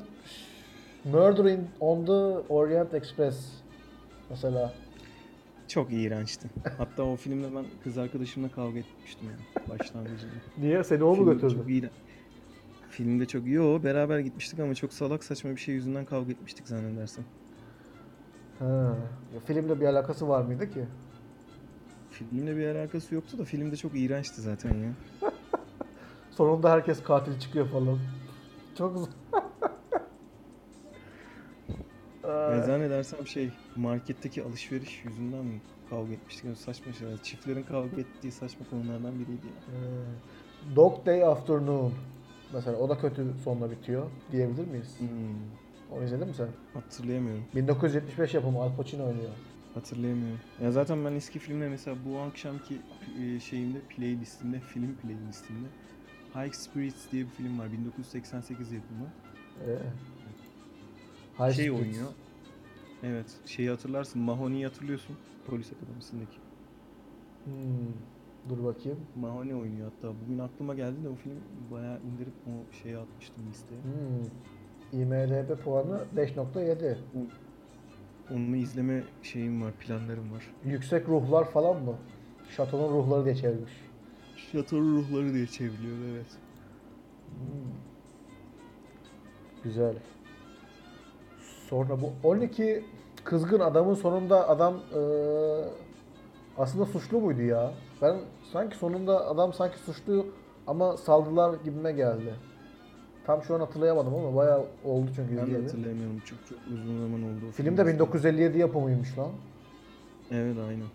[1.04, 2.12] Murder in on the
[2.52, 3.52] Orient Express
[4.30, 4.74] mesela.
[5.68, 6.48] Çok iğrençti.
[6.78, 10.32] Hatta o filmde ben kız arkadaşımla kavga etmiştim yani başlangıcında.
[10.58, 11.54] Niye seni o mu Filmde götürdü?
[11.54, 11.90] Çok iğren...
[12.90, 17.24] Filmde çok yo beraber gitmiştik ama çok salak saçma bir şey yüzünden kavga etmiştik zannedersem.
[18.58, 18.96] Ha.
[19.34, 20.84] Ya, filmle bir alakası var mıydı ki?
[22.10, 24.92] Filmle bir alakası yoktu da filmde çok iğrençti zaten ya.
[26.30, 27.98] Sonunda herkes katil çıkıyor falan.
[28.76, 29.08] Çok zor.
[32.46, 36.44] Ya zannedersem şey marketteki alışveriş yüzünden mi kavga etmiştik?
[36.44, 37.16] Yani saçma şeyler.
[37.22, 39.62] Çiftlerin kavga ettiği saçma konulardan biriydi ya.
[39.68, 41.94] Ee, Dog Day Afternoon.
[42.50, 44.96] Mesela o da kötü sonla bitiyor diyebilir miyiz?
[44.98, 45.50] Hmm,
[45.88, 46.48] Onu izledin mi sen?
[46.72, 47.46] hatırlayamıyorum.
[47.54, 49.32] 1975 yapımı Al Pacino oynuyor.
[49.74, 50.40] Hatırlayamıyorum.
[50.58, 52.82] Ya zaten ben eski filmler mesela bu akşamki
[53.18, 55.68] e, şeyimde playlistimde, film playlistimde
[56.36, 57.72] High Spirits diye bir film var.
[57.72, 59.06] 1988 yapımı.
[59.66, 59.78] Ee,
[61.38, 61.80] High şey Spirits.
[61.80, 62.08] oynuyor.
[63.02, 63.26] Evet.
[63.46, 64.22] Şeyi hatırlarsın.
[64.22, 65.16] Mahoney'i hatırlıyorsun.
[65.46, 66.36] Polis akademisindeki.
[67.44, 67.92] Hmm,
[68.48, 68.98] dur bakayım.
[69.16, 70.14] Mahoney oynuyor hatta.
[70.24, 73.80] Bugün aklıma geldi de o film bayağı indirip o şeye atmıştım listeye.
[73.82, 75.00] Hmm.
[75.00, 76.96] IMDB puanı 5.7.
[78.30, 80.50] Onu izleme şeyim var, planlarım var.
[80.64, 81.94] Yüksek ruhlar falan mı?
[82.56, 83.72] Şatonun ruhları diye çevirmiş.
[84.36, 86.26] Şator ruhları diye çevriliyor evet.
[89.64, 89.94] Güzel.
[91.68, 92.84] Sonra bu 12
[93.24, 95.64] kızgın adamın sonunda adam eee,
[96.58, 97.70] aslında suçlu muydu ya?
[98.02, 98.16] Ben
[98.52, 100.26] sanki sonunda adam sanki suçlu
[100.66, 102.34] ama saldılar gibime geldi.
[103.26, 105.62] Tam şu an hatırlayamadım ama bayağı oldu çünkü Ben de izleyeli.
[105.64, 106.18] hatırlayamıyorum.
[106.18, 107.50] Çok çok uzun zaman oldu.
[107.52, 107.94] Film de izleyeli.
[107.94, 109.30] 1957 yapımıymış lan.
[110.30, 110.86] Evet aynen.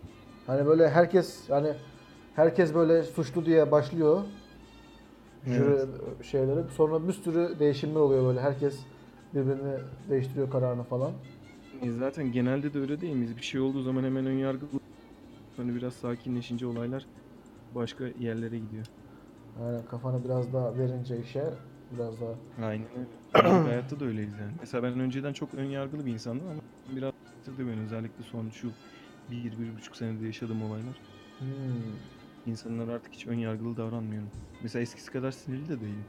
[0.46, 1.74] Hani böyle herkes hani
[2.36, 4.22] herkes böyle suçlu diye başlıyor.
[5.46, 5.86] Jüri
[6.24, 6.70] şeyleri.
[6.76, 8.40] Sonra bir sürü değişimler oluyor böyle.
[8.40, 8.80] Herkes
[9.34, 9.74] birbirini
[10.10, 11.10] değiştiriyor kararını falan.
[11.98, 13.36] Zaten genelde de öyle değil miyiz?
[13.36, 14.66] Bir şey olduğu zaman hemen ön yargı
[15.56, 17.06] Sonra biraz sakinleşince olaylar
[17.74, 18.86] başka yerlere gidiyor.
[19.60, 21.44] Yani kafanı biraz daha verince işe
[21.90, 23.48] biraz daha Aynen öyle.
[23.48, 24.52] Hayatta da öyleyiz yani.
[24.60, 28.72] Mesela ben önceden çok ön yargılı bir insandım ama biraz bitirdi beni özellikle son şu
[29.30, 31.00] bir, bir buçuk senede yaşadığım olaylar.
[31.38, 32.21] Hmm.
[32.44, 34.32] İnsanlar artık hiç ön yargılı davranmıyorum.
[34.60, 36.06] Mesela eskisi kadar sinirli de değilim.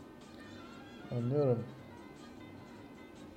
[1.12, 1.67] Anlıyorum.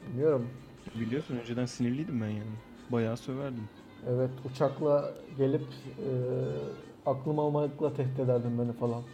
[0.02, 0.62] Biliyorum.
[0.94, 2.56] Biliyorsun önceden sinirliydim ben yani.
[2.88, 3.70] Bayağı söverdim.
[4.06, 6.08] Evet uçakla gelip e,
[7.06, 9.04] aklım almakla tehdit ederdin beni falan.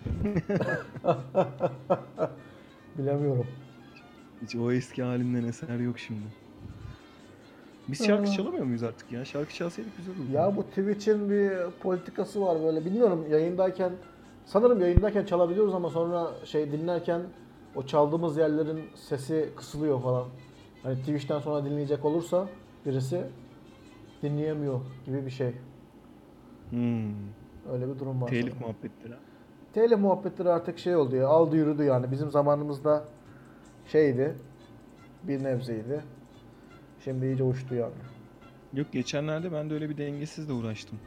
[2.96, 3.62] Bilemiyorum.
[4.40, 6.34] Hiç o eski halinden eser yok şimdi.
[7.88, 8.32] Biz şarkı Aa.
[8.32, 9.24] çalamıyor muyuz artık ya?
[9.24, 10.32] Şarkı çalsaydık güzel olurdu.
[10.32, 12.84] Ya bu Twitch'in bir politikası var böyle.
[12.84, 13.92] Bilmiyorum yayındayken
[14.46, 17.20] sanırım yayındayken çalabiliyoruz ama sonra şey dinlerken
[17.74, 20.24] o çaldığımız yerlerin sesi kısılıyor falan.
[20.82, 22.48] Hani Twitch'ten sonra dinleyecek olursa
[22.86, 23.24] birisi
[24.22, 25.52] dinleyemiyor gibi bir şey.
[26.70, 27.10] Hmm.
[27.72, 28.28] Öyle bir durum var.
[28.28, 28.58] Telif sanırım.
[28.60, 29.12] muhabbetleri.
[29.12, 29.18] ha.
[29.74, 31.28] Telif muhabbetleri artık şey oldu ya.
[31.28, 32.10] Aldı yürüdü yani.
[32.10, 33.04] Bizim zamanımızda
[33.86, 34.34] şeydi.
[35.22, 36.02] Bir nebzeydi.
[37.04, 37.94] Şimdi iyice uçtu yani.
[38.72, 41.00] Yok geçenlerde ben de öyle bir dengesizle uğraştım.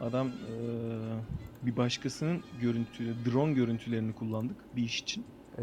[0.00, 1.24] Adam eee,
[1.62, 5.26] bir başkasının görüntü, drone görüntülerini kullandık bir iş için.
[5.58, 5.62] Ee,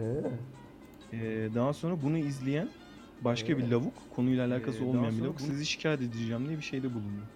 [1.12, 2.74] Eee, daha sonra bunu izleyen
[3.22, 3.70] başka bir Ee?
[3.72, 7.30] lavuk, konuyla alakası Ee, olmayan bir lavuk bunu- sizi şikayet edeceğim diye bir şeyde bulundu.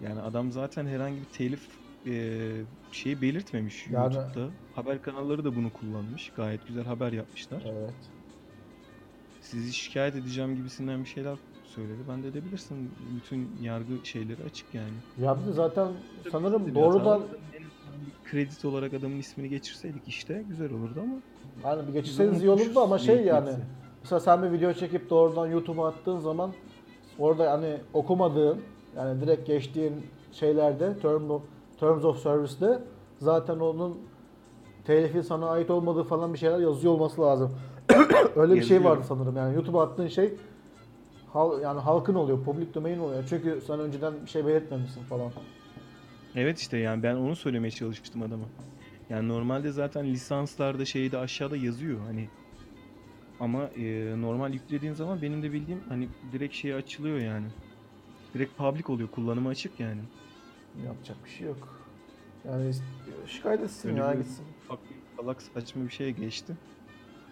[0.00, 1.68] Yani adam zaten herhangi bir telif
[2.04, 4.50] eee, şeyi belirtmemiş Yani- YouTube'da.
[4.70, 6.30] Haber kanalları da bunu kullanmış.
[6.30, 7.62] Gayet güzel haber yapmışlar.
[7.66, 8.13] evet.
[9.54, 11.98] Sizi şikayet edeceğim gibisinden bir şeyler söyledi.
[12.08, 12.90] Ben de edebilirsin.
[13.16, 14.92] Bütün yargı şeyleri açık yani.
[15.18, 15.88] Ya bir de zaten
[16.32, 17.22] sanırım doğrudan
[18.24, 21.14] kredi olarak adamın ismini geçirseydik işte güzel olurdu ama.
[21.62, 23.50] hani bir geçirseniz iyi olurdu ama şey yani
[24.02, 26.52] mesela sen bir video çekip doğrudan YouTube'a attığın zaman
[27.18, 28.60] orada hani okumadığın
[28.96, 31.42] yani direkt geçtiğin şeylerde term of,
[31.80, 32.82] Terms of Service'de
[33.18, 33.98] zaten onun
[34.84, 37.58] telifi sana ait olmadığı falan bir şeyler yazıyor olması lazım.
[38.36, 40.34] Öyle bir şey vardı sanırım yani YouTube'a attığın şey
[41.32, 43.24] hal, yani halkın oluyor, public domain oluyor.
[43.28, 45.32] Çünkü sen önceden bir şey belirtmemişsin falan.
[46.34, 48.44] Evet işte yani ben onu söylemeye çalıştım adama.
[49.10, 52.28] Yani normalde zaten lisanslarda şeyde aşağıda yazıyor hani.
[53.40, 57.46] Ama e, normal yüklediğin zaman benim de bildiğim hani direkt şey açılıyor yani.
[58.34, 59.08] Direkt public oluyor.
[59.08, 60.00] Kullanıma açık yani.
[60.86, 61.84] Yapacak bir şey yok.
[62.44, 62.72] Yani
[63.26, 64.44] şikayet etsin Öyle ya gitsin.
[64.64, 66.56] Ufak bir salak saçma bir şeye geçti.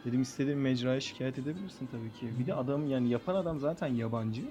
[0.04, 2.38] Dedim istediğin mecraya şikayet edebilirsin tabii ki.
[2.38, 4.42] Bir de adam yani yapan adam zaten yabancı.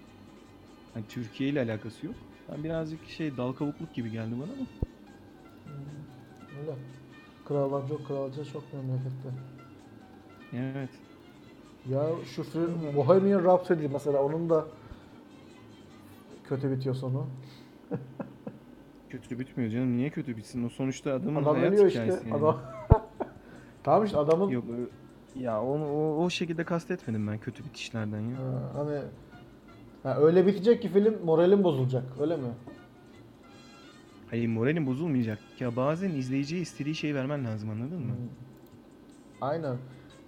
[0.93, 2.15] Hani Türkiye ile alakası yok.
[2.51, 4.65] Ben birazcık şey dal kavukluk gibi geldi bana ama.
[6.59, 6.71] Öyle.
[7.45, 9.29] Krallar çok kralcı çok memlekette.
[10.53, 10.89] Evet.
[11.89, 12.43] Ya şu
[12.95, 14.65] Bohemian Rhapsody mesela onun da
[16.43, 17.27] kötü bitiyor sonu.
[19.09, 19.97] Kötü bitmiyor canım.
[19.97, 20.65] Niye kötü bitsin?
[20.65, 22.03] O sonuçta adamın Adam hayat ölüyor işte.
[22.03, 22.37] hikayesi yani.
[22.37, 22.61] Adam
[23.83, 24.65] Tamam işte adamın Yok
[25.35, 28.37] ya onu o, o şekilde kastetmedim ben kötü bitişlerden ya.
[28.37, 29.01] Ha, hani
[30.03, 32.19] ha, öyle bitecek ki film moralim bozulacak.
[32.19, 32.47] Öyle mi?
[34.29, 35.39] Hayır moralin bozulmayacak.
[35.59, 38.13] Ya bazen izleyiciye istediği şeyi vermen lazım anladın mı?
[38.13, 38.29] Hmm.
[39.41, 39.77] Aynen.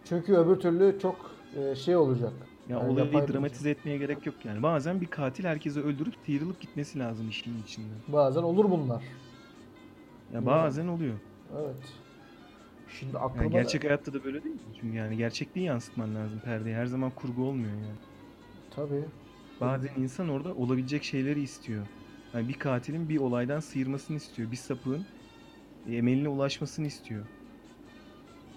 [0.03, 2.33] Çünkü öbür türlü çok e, şey olacak.
[2.69, 4.63] Ya Yani olayı yapay dramatize etmeye gerek yok yani.
[4.63, 7.93] Bazen bir katil herkesi öldürüp sıyrılıp gitmesi lazım işin içinde.
[8.07, 9.03] Bazen olur bunlar.
[10.33, 11.19] Ya bazen oluyor.
[11.59, 12.02] Evet.
[12.99, 14.62] Şimdi Yani aklıma gerçek hayatta da böyle değil mi?
[14.82, 16.75] Çünkü yani gerçekliği yansıtman lazım perdeye.
[16.75, 17.97] Her zaman kurgu olmuyor yani.
[18.75, 19.06] tabii.
[19.62, 21.88] Bazen insan orada olabilecek şeyleri istiyor.
[22.34, 24.51] Yani bir katilin bir olaydan sıyırmasını istiyor.
[24.51, 25.06] Bir sapığın
[25.89, 27.25] emeline ulaşmasını istiyor.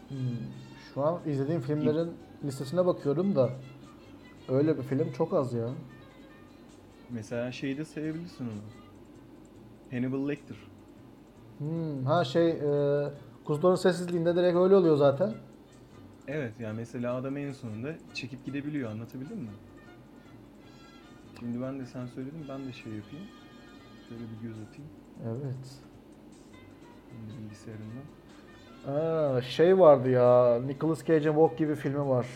[0.09, 0.19] Hmm.
[0.95, 2.11] Şu an izlediğim filmlerin
[2.45, 3.51] listesine bakıyorum da
[4.49, 5.69] öyle bir film çok az ya.
[7.11, 8.61] Mesela şeyi de sevebilirsin onu.
[9.91, 10.57] Hannibal Lecter.
[11.59, 12.05] Hmm.
[12.05, 13.11] Ha şey e,
[13.47, 15.35] Kuzuların Sessizliğinde direkt öyle oluyor zaten.
[16.29, 19.51] Evet yani mesela adam en sonunda çekip gidebiliyor anlatabildim mi?
[21.41, 23.27] Şimdi ben de sen söyledin ben de şey yapayım.
[24.09, 24.91] Şöyle bir göz atayım.
[25.27, 25.81] Evet.
[27.11, 28.07] Şimdi bilgisayarımdan.
[29.37, 32.27] Aa, şey vardı ya Nicolas Cage'in Walk gibi filmi var.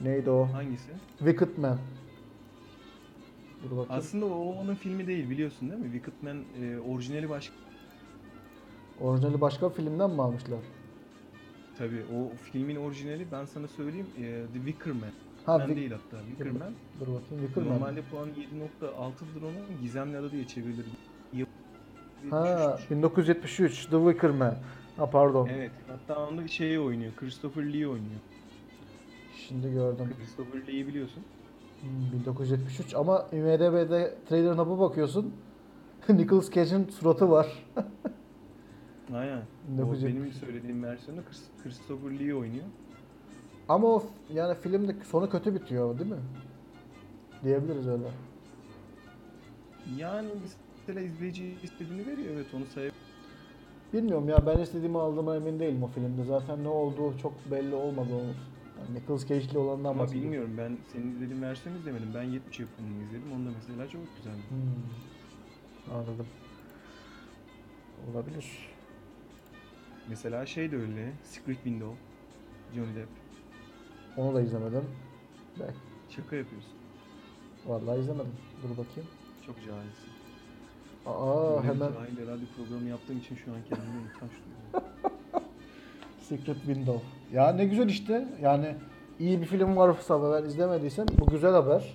[0.00, 0.44] Neydi o?
[0.52, 0.90] Hangisi?
[1.18, 1.78] Wicked Man.
[3.62, 3.86] Dur bakayım.
[3.90, 5.92] Aslında o onun filmi değil biliyorsun değil mi?
[5.92, 7.54] Wicked Man e, orijinali başka.
[9.00, 10.58] Orijinali başka bir filmden mi almışlar?
[11.78, 15.10] Tabii o filmin orijinali ben sana söyleyeyim e, The Wicker Man.
[15.46, 16.72] Ha, Wick- değil hatta Wicker Man.
[17.00, 17.74] dur bakayım Wicked Man.
[17.74, 20.86] Normalde puanı 7.6'dır onun gizemli adı diye çevrilir.
[22.30, 22.96] Ha 73'tür.
[22.96, 24.54] 1973 The Wicker Man.
[24.96, 25.46] Ha pardon.
[25.52, 28.20] Evet hatta onda şeyi oynuyor Christopher Lee oynuyor.
[29.48, 30.14] Şimdi gördüm.
[30.18, 31.22] Christopher Lee'yi biliyorsun.
[31.80, 35.34] Hmm, 1973 ama IMDb'de trailerına bir bakıyorsun.
[36.08, 37.46] Nicolas Cage'in suratı var.
[39.14, 39.38] Aynen.
[39.38, 40.14] O 1973.
[40.16, 42.66] benim söylediğim versiyonda Chris- Christopher Lee oynuyor.
[43.68, 46.16] Ama o f- yani filmde sonu kötü bitiyor değil mi?
[47.44, 48.10] Diyebiliriz öyle.
[49.96, 50.28] Yani
[50.78, 53.00] mesela izleyici istediğini veriyor evet onu sayabilir.
[53.92, 56.24] Bilmiyorum ya ben istediğimi aldığıma emin değilim o filmde.
[56.24, 58.34] Zaten ne olduğu çok belli olmadı onun.
[58.80, 60.24] Yani Nicolas Cage'li olandan Ama bahsediyorum.
[60.32, 62.08] bilmiyorum ben senin izlediğin versiyonu izlemedim.
[62.14, 63.32] Ben 70 yapımını izledim.
[63.32, 64.42] Onda mesela çok güzeldi.
[64.48, 65.94] Hmm.
[65.94, 66.26] Anladım.
[68.12, 68.69] Olabilir.
[70.10, 71.12] Mesela şey de öyle.
[71.22, 71.96] Secret Window.
[72.74, 73.08] Johnny Depp.
[74.16, 74.84] Onu da izlemedim.
[75.60, 75.78] Belki.
[76.08, 76.72] Şaka yapıyorsun.
[77.66, 78.32] Vallahi izlemedim.
[78.62, 79.10] Dur bakayım.
[79.46, 80.10] Çok cahilsin.
[81.06, 84.92] Aa Böyle hemen Cahil radyo programı yaptığım için şu an kendime utanç duyuyorum.
[86.20, 87.06] Secret Window.
[87.32, 88.28] Ya ne güzel işte.
[88.42, 88.74] Yani
[89.18, 91.94] iyi bir film varsa ben izlemediysem bu güzel haber.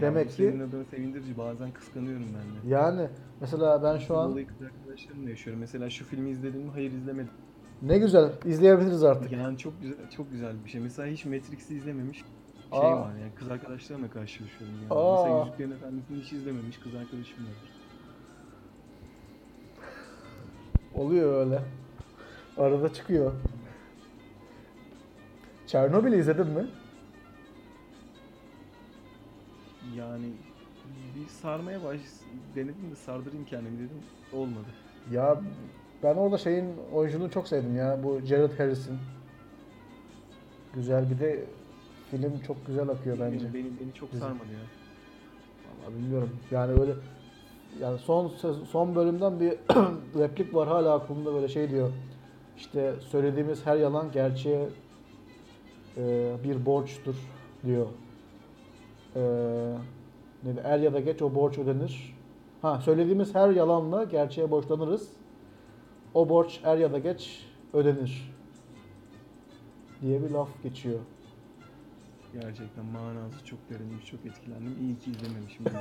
[0.00, 1.38] Demek ki- Senin adına sevindirici.
[1.38, 2.74] Bazen kıskanıyorum ben de.
[2.74, 3.08] Yani
[3.40, 5.60] mesela ben şu an olayı kız arkadaşlarımla yaşıyorum.
[5.60, 6.70] Mesela şu filmi izledin mi?
[6.74, 7.30] Hayır izlemedim.
[7.82, 9.32] ne güzel izleyebiliriz artık.
[9.32, 10.80] Yani çok güzel çok güzel bir şey.
[10.80, 13.00] Mesela hiç Matrix'i izlememiş şey Aa.
[13.00, 14.86] var yani kız arkadaşlarımla karşılaşıyorum yani.
[15.00, 15.22] Aa.
[15.24, 17.52] Mesela Yüzüklerin Efendisi'ni hiç izlememiş kız arkadaşım var.
[20.94, 21.62] Oluyor öyle.
[22.56, 23.32] Arada çıkıyor.
[25.66, 26.66] Çernobil'i izledin mi?
[29.96, 30.32] Yani
[31.16, 32.00] bir sarmaya baş
[32.54, 34.02] denedim de sardırayım kendimi dedim.
[34.32, 34.66] Olmadı.
[35.10, 35.40] Ya
[36.02, 37.98] ben orada şeyin oyunculuğunu çok sevdim ya.
[38.02, 38.98] Bu Jared Harris'in.
[40.74, 41.44] Güzel bir de
[42.10, 43.36] film çok güzel akıyor bence.
[43.36, 43.54] Bence.
[43.54, 44.20] Beni, beni çok Dizi.
[44.20, 44.60] sarmadı ya.
[45.84, 46.30] Vallahi bilmiyorum.
[46.50, 46.92] Yani böyle
[47.80, 48.28] yani son
[48.70, 49.50] son bölümden bir
[50.20, 51.90] replik var hala aklımda böyle şey diyor.
[52.56, 54.68] İşte söylediğimiz her yalan gerçeğe
[55.96, 57.14] e, bir borçtur
[57.66, 57.86] diyor.
[59.16, 59.20] E,
[60.44, 60.60] neydi?
[60.64, 62.16] Er ya da geç o borç ödenir.
[62.62, 65.08] Ha söylediğimiz her yalanla gerçeğe borçlanırız.
[66.14, 68.34] O borç er ya da geç ödenir
[70.02, 70.98] diye bir laf geçiyor.
[72.32, 74.76] Gerçekten manası çok derinmiş, çok etkilendim.
[74.80, 75.64] İyi ki izlememişim.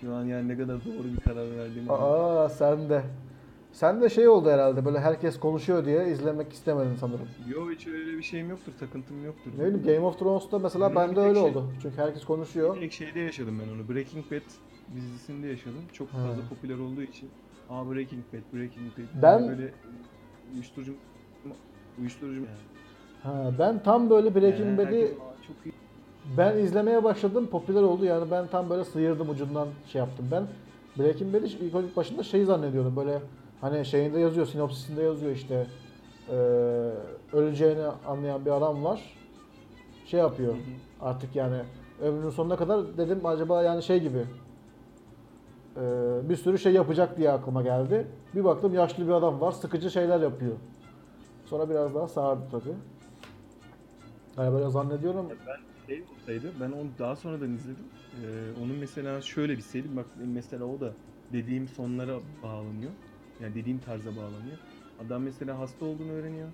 [0.00, 3.02] Şu an yani ne kadar doğru bir karar verdiğimi Aa sen de.
[3.78, 7.28] Sen de şey oldu herhalde böyle herkes konuşuyor diye izlemek istemedin sanırım.
[7.48, 9.50] Yo hiç öyle bir şeyim yoktur, takıntım yoktur.
[9.58, 11.64] Ne bileyim Game of Thrones'ta mesela Benim bende bir tek öyle şey- oldu.
[11.82, 12.76] Çünkü herkes konuşuyor.
[12.76, 13.88] Direkt şeyde yaşadım ben onu.
[13.94, 14.40] Breaking Bad
[14.94, 15.82] dizisinde yaşadım.
[15.92, 16.18] Çok Ha.
[16.26, 17.30] fazla popüler olduğu için.
[17.70, 19.22] Aa Breaking Bad, Breaking Bad.
[19.22, 19.72] Ben- Yani böyle
[20.54, 20.92] uyuşturucu
[22.00, 22.48] uyuşturucu yani.
[23.22, 25.72] Ha, ben tam böyle Breaking Yani Bad'i herkes, "Aa, çok iyi.
[26.38, 30.26] ben izlemeye başladım popüler oldu yani ben tam böyle sıyırdım ucundan şey yaptım.
[30.32, 30.42] Ben
[30.98, 33.18] Breaking Bad'i ilk ilk başında şey zannediyordum böyle
[33.60, 35.70] hani şeyinde yazıyor sinopsisinde yazıyor işte
[36.28, 36.34] eee,
[37.32, 39.18] öleceğini anlayan bir adam var.
[40.04, 40.80] Şey yapıyor Hı hı.
[41.00, 41.64] artık yani
[41.98, 44.26] ömrünün sonuna kadar dedim acaba yani şey gibi
[45.76, 45.82] eee,
[46.28, 48.08] bir sürü şey yapacak diye aklıma geldi.
[48.34, 50.58] Bir baktım yaşlı bir adam var sıkıcı şeyler yapıyor.
[51.44, 52.76] Sonra biraz daha sardı tabii.
[54.36, 55.32] Yani böyle zannediyorum.
[55.88, 57.92] Şey olsaydı ben onu daha sonradan izledim.
[58.12, 60.96] Ee, onun mesela şöyle bir seri bak mesela o da
[61.32, 62.92] dediğim sonlara bağlanıyor.
[63.42, 64.58] Yani dediğim tarza bağlanıyor.
[65.06, 66.48] Adam mesela hasta olduğunu öğreniyor.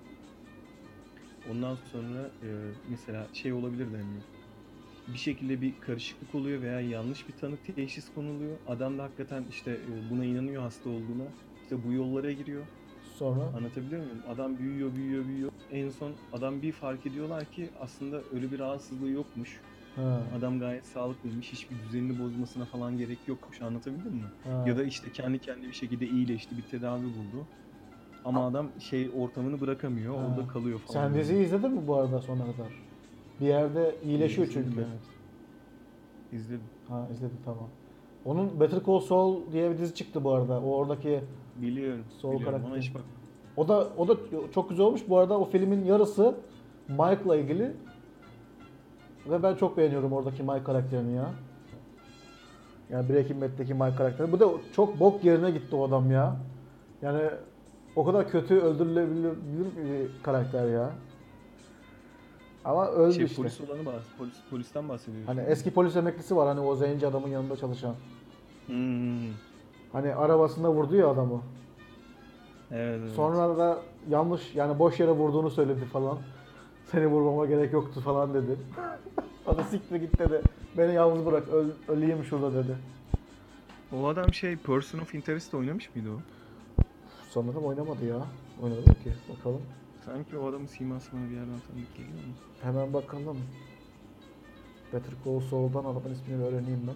[1.51, 2.47] Ondan sonra e,
[2.89, 4.23] mesela şey olabilir deniyor.
[5.07, 8.57] Bir şekilde bir karışıklık oluyor veya yanlış bir tanı teşhis konuluyor.
[8.67, 11.27] Adam da hakikaten işte e, buna inanıyor hasta olduğuna.
[11.63, 12.65] İşte bu yollara giriyor.
[13.17, 14.21] Sonra Anlatabiliyor muyum?
[14.29, 15.51] Adam büyüyor, büyüyor, büyüyor.
[15.71, 19.61] En son adam bir fark ediyorlar ki aslında öyle bir rahatsızlığı yokmuş.
[19.95, 21.51] Ha, Adam gayet sağlıklıymış.
[21.53, 23.61] Hiçbir düzenini bozmasına falan gerek yokmuş.
[23.61, 24.23] Anlatabildim mi?
[24.43, 24.63] ha.
[24.67, 27.45] Ya da işte kendi kendine bir şekilde iyileşti, bir tedavi buldu.
[28.25, 30.21] Ama adam şey ortamını bırakamıyor, Ha.
[30.25, 31.07] orada kalıyor falan.
[31.07, 32.67] Sen diziyi izledin mi bu arada sonuna kadar?
[33.39, 34.87] Bir yerde iyileşiyor İzledim, çünkü.
[34.89, 35.01] evet.
[36.31, 36.63] İzledim.
[36.87, 37.67] Ha izledim tamam.
[38.25, 40.61] Onun Better Call Saul diye bir dizi çıktı bu arada.
[40.61, 41.19] O oradaki
[41.61, 42.03] Biliyorum.
[42.17, 42.45] Sol biliyorum.
[42.51, 42.71] karakter.
[42.71, 43.01] Ona hiç bak.
[43.57, 44.15] o da o da
[44.53, 45.01] çok güzel olmuş.
[45.09, 46.35] Bu arada o filmin yarısı
[46.87, 47.71] Mike'la ilgili.
[49.29, 51.29] Ve ben çok beğeniyorum oradaki Mike karakterini ya.
[52.89, 54.31] Yani Breaking Bad'deki Mike karakteri.
[54.31, 56.35] Bu da çok bok yerine gitti o adam ya.
[57.01, 57.21] Yani
[57.95, 59.31] o kadar kötü öldürülebilir
[59.77, 60.91] bir karakter ya.
[62.65, 63.35] Ama öldü Şey, işte.
[63.35, 65.27] polis olanı bahs polis, polisten bahsediyorsun.
[65.27, 67.95] Hani eski polis emeklisi var hani o zenci adamın yanında çalışan.
[68.67, 69.29] Hmm.
[69.91, 71.41] Hani arabasında vurdu ya adamı.
[72.71, 73.11] Evet, evet.
[73.11, 76.17] Sonra da yanlış yani boş yere vurduğunu söyledi falan.
[76.91, 78.57] Seni vurmama gerek yoktu falan dedi.
[79.45, 80.41] Hadi siktir git dedi.
[80.77, 82.77] Beni yalnız bırak öl, öleyim şurada dedi.
[83.93, 86.19] O adam şey Person of Interest oynamış mıydı o?
[87.29, 88.25] Sanırım oynamadı ya.
[88.61, 89.13] Oynadı ki?
[89.37, 89.61] Bakalım.
[90.05, 92.33] Sanki o adamın siması bana bir yerden tanıdık geliyor mu?
[92.61, 93.37] Hemen bakalım.
[94.93, 96.95] Better Call Saul'dan adamın ismini öğreneyim ben.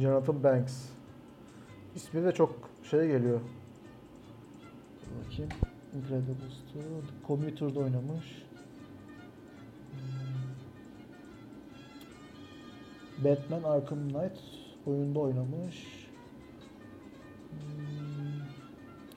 [0.00, 0.84] Jonathan Banks.
[1.94, 3.40] İsmi de çok şey geliyor.
[5.24, 5.50] Bakayım.
[5.96, 6.84] Incredible Story.
[7.26, 8.42] Commuter'da oynamış.
[9.90, 10.44] Hmm.
[13.24, 14.38] Batman Arkham Knight
[14.86, 16.08] oyunda oynamış.
[17.50, 17.58] Hmm,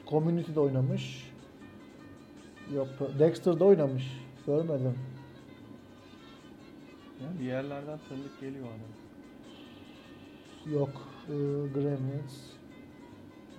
[0.07, 1.31] Community'de oynamış.
[2.73, 2.87] Yok,
[3.19, 4.21] Dexter'da oynamış.
[4.45, 4.95] Görmedim.
[7.21, 9.05] Ya bir yerlerden tanıdık geliyor adam.
[10.73, 10.89] Yok,
[11.27, 11.33] e,
[11.73, 12.55] Gremlins.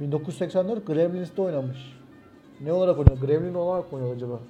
[0.00, 1.96] 1984 Gremlins'te oynamış.
[2.60, 3.18] Ne olarak oynuyor?
[3.18, 4.40] Gremlin olarak mı oynuyor acaba?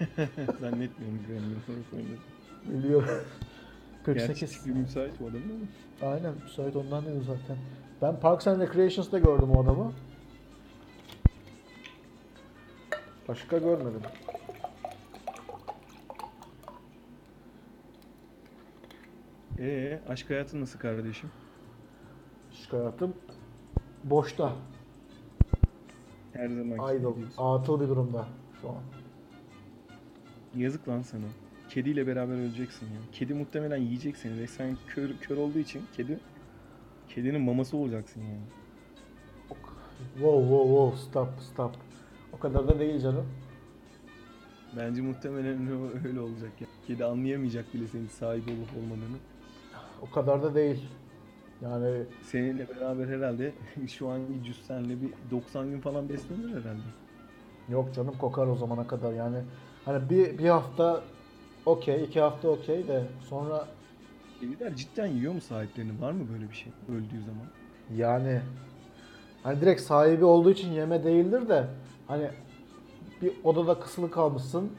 [0.60, 2.18] Zannetmiyorum Gremlin olarak oynadı.
[2.68, 3.08] Biliyorum.
[4.06, 4.58] Gerçi 48.
[4.58, 5.66] tipi müsait o adamın
[6.02, 6.12] ama.
[6.12, 7.56] Aynen müsait ondan dedim zaten.
[8.02, 9.92] Ben Parks and Recreations'ta gördüm o adamı.
[13.28, 14.02] Başka görmedim.
[19.58, 21.30] Ee, aşk hayatın nasıl kardeşim?
[22.52, 23.14] Şikayetım
[24.04, 24.52] boşta.
[26.32, 27.08] Her zaman Idle.
[27.38, 28.26] Atıl bir durumda
[28.60, 28.76] şu an.
[30.56, 31.24] Yazık lan sana.
[31.68, 33.00] Kediyle beraber öleceksin ya.
[33.12, 36.18] Kedi muhtemelen yiyecek seni ve sen kör, kör olduğu için kedi
[37.08, 38.44] kedinin maması olacaksın yani.
[40.14, 41.76] Wow wow wow stop stop.
[42.32, 43.26] O kadar da değil canım.
[44.76, 45.68] Bence muhtemelen
[46.06, 46.66] öyle olacak ya.
[46.86, 49.16] Kedi anlayamayacak bile senin sahip olup olmadığını.
[50.02, 50.88] O kadar da değil.
[51.62, 53.52] Yani Seninle beraber herhalde
[53.88, 56.82] şu anki cüssenle bir 90 gün falan beslenir herhalde.
[57.68, 59.38] yok canım kokar o zamana kadar yani.
[59.84, 61.00] Hani bir, bir hafta
[61.66, 63.66] okey, iki hafta okey de sonra
[64.40, 66.00] Kediler cidden yiyor mu sahiplerini?
[66.00, 67.46] Var mı böyle bir şey öldüğü zaman?
[67.96, 68.40] Yani
[69.42, 71.66] hani direkt sahibi olduğu için yeme değildir de
[72.08, 72.30] hani
[73.22, 74.72] bir odada kısılı kalmışsın.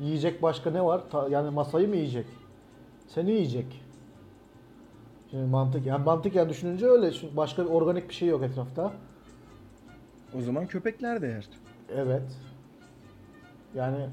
[0.00, 1.10] Yiyecek başka ne var?
[1.10, 2.26] Ta- yani masayı mı yiyecek?
[3.08, 3.81] Seni yiyecek.
[5.32, 7.12] Şimdi mantık yani mantıken düşününce öyle.
[7.12, 8.92] Çünkü başka bir organik bir şey yok etrafta.
[10.38, 11.48] O zaman köpekler de yer.
[11.94, 12.38] Evet.
[13.74, 14.06] Yani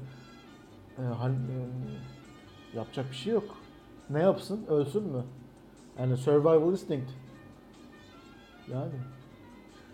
[0.98, 3.56] e, hani e, yapacak bir şey yok.
[4.10, 4.66] Ne yapsın?
[4.68, 5.24] Ölsün mü?
[5.98, 7.10] Yani survival instinct.
[8.72, 8.92] Yani.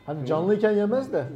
[0.06, 1.26] Hani canlıyken yemez de.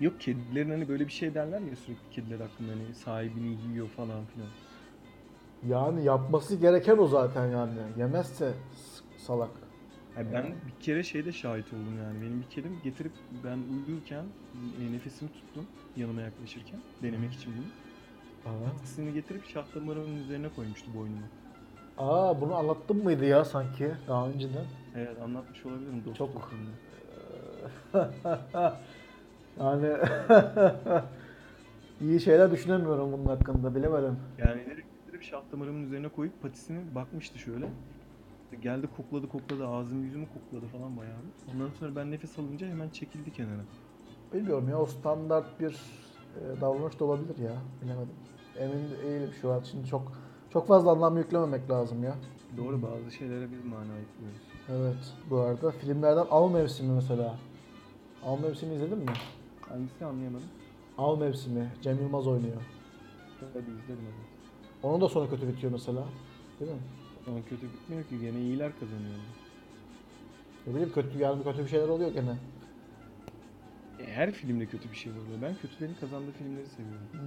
[0.00, 4.24] Yok kedilerin hani böyle bir şey derler ya sürekli kediler hakkında hani sahibini yiyor falan
[4.24, 4.48] filan.
[5.68, 7.78] Yani yapması gereken o zaten yani.
[7.98, 8.52] Yemezse
[9.16, 9.50] salak.
[10.16, 12.20] Yani ben bir kere şeyde şahit oldum yani.
[12.20, 13.12] Benim bir kedim getirip
[13.44, 14.24] ben uyurken
[14.80, 17.66] e, nefesimi tuttum yanıma yaklaşırken denemek için bunu.
[18.44, 21.26] Patisini getirip şah damarımın üzerine koymuştu boynuma.
[21.98, 24.64] Aa bunu anlattın mıydı ya sanki daha önceden?
[24.96, 26.70] Evet anlatmış olabilirim dost Çok- dostumla.
[29.60, 29.88] Yani
[32.00, 34.18] iyi şeyler düşünemiyorum bunun hakkında bilemedim.
[34.38, 34.66] Yani
[35.20, 37.68] getirip şah damarımın üzerine koyup patisini bakmıştı şöyle.
[38.62, 41.18] Geldi kokladı kokladı ağzımı yüzümü kokladı falan bayağı.
[41.18, 41.54] bir.
[41.54, 43.62] Ondan sonra ben nefes alınca hemen çekildi kenara.
[44.34, 45.72] Bilmiyorum ya o standart bir
[46.36, 47.52] e, davranış da olabilir ya.
[47.82, 48.14] Bilemedim.
[48.58, 49.60] Emin değilim şu an.
[49.62, 50.12] Şimdi çok
[50.52, 52.14] çok fazla anlam yüklememek lazım ya.
[52.56, 54.40] Doğru bazı şeylere biz mana yüklüyoruz.
[54.68, 55.14] Evet.
[55.30, 57.38] Bu arada filmlerden Av Mevsimi mesela.
[58.24, 59.12] Av Mevsimi izledin mi?
[59.68, 60.48] Hangisi anlayamadım.
[60.98, 61.72] Av Mevsimi.
[61.82, 62.62] Cem Yılmaz oynuyor.
[63.40, 64.29] Hadi izledim hadi.
[64.82, 66.04] Onun da sonu kötü bitiyor mesela.
[66.60, 66.78] Değil mi?
[67.26, 69.18] Ama kötü bitmiyor ki gene iyiler kazanıyor.
[70.66, 72.36] Ne bileyim kötü yani kötü bir şeyler oluyor gene.
[74.00, 75.42] E, her filmde kötü bir şey oluyor.
[75.42, 77.06] Ben kötülerin kazandığı filmleri seviyorum.
[77.12, 77.20] Hmm.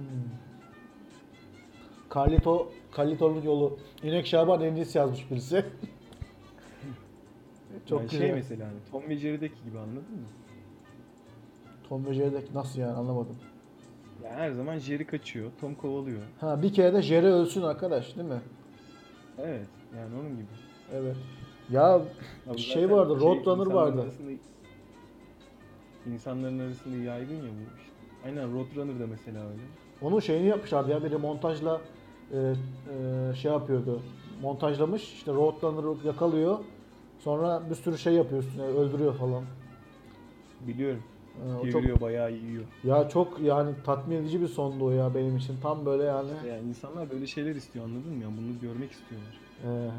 [2.14, 3.78] Carlito, Carlito'nun yolu.
[4.02, 5.64] İnek Şaban Encisi yazmış birisi.
[7.88, 8.26] Çok Yani güzel.
[8.26, 10.28] Şey mesela hani Tom ve Jerry'deki gibi anladın mı?
[11.88, 13.36] Tom ve Jerry'deki nasıl yani anlamadım.
[14.24, 16.22] Ya her zaman Jerry kaçıyor, Tom kovalıyor.
[16.40, 18.40] Ha bir kere de Jerry ölsün arkadaş değil mi?
[19.38, 20.46] Evet, yani onun gibi.
[20.92, 21.16] Evet.
[21.70, 22.00] Ya
[22.50, 24.02] Abi şey vardı, Roadrunner insanların vardı.
[24.02, 24.38] arasında-
[26.06, 27.94] insanların arasında yaygın ya bu işte.
[28.24, 29.60] Aynen Roadrunner da mesela öyle.
[30.00, 31.80] onun şeyini yapmışlardı ya biri montajla
[32.32, 34.02] e, e, şey yapıyordu.
[34.42, 36.58] Montajlamış işte Roadrunner'ı yakalıyor.
[37.18, 39.44] Sonra bir sürü şey yapıyor üstüne öldürüyor falan.
[40.60, 41.02] Biliyorum.
[41.42, 42.64] Ee, o çok, bayağı yiyor.
[42.84, 45.56] ya çok yani tatmin edici bir sondu o ya benim için.
[45.62, 46.30] Tam böyle yani.
[46.48, 48.22] Yani insanlar böyle şeyler istiyor anladın mı?
[48.22, 49.40] Yani bunu görmek istiyorlar.
[49.64, 49.90] Ee,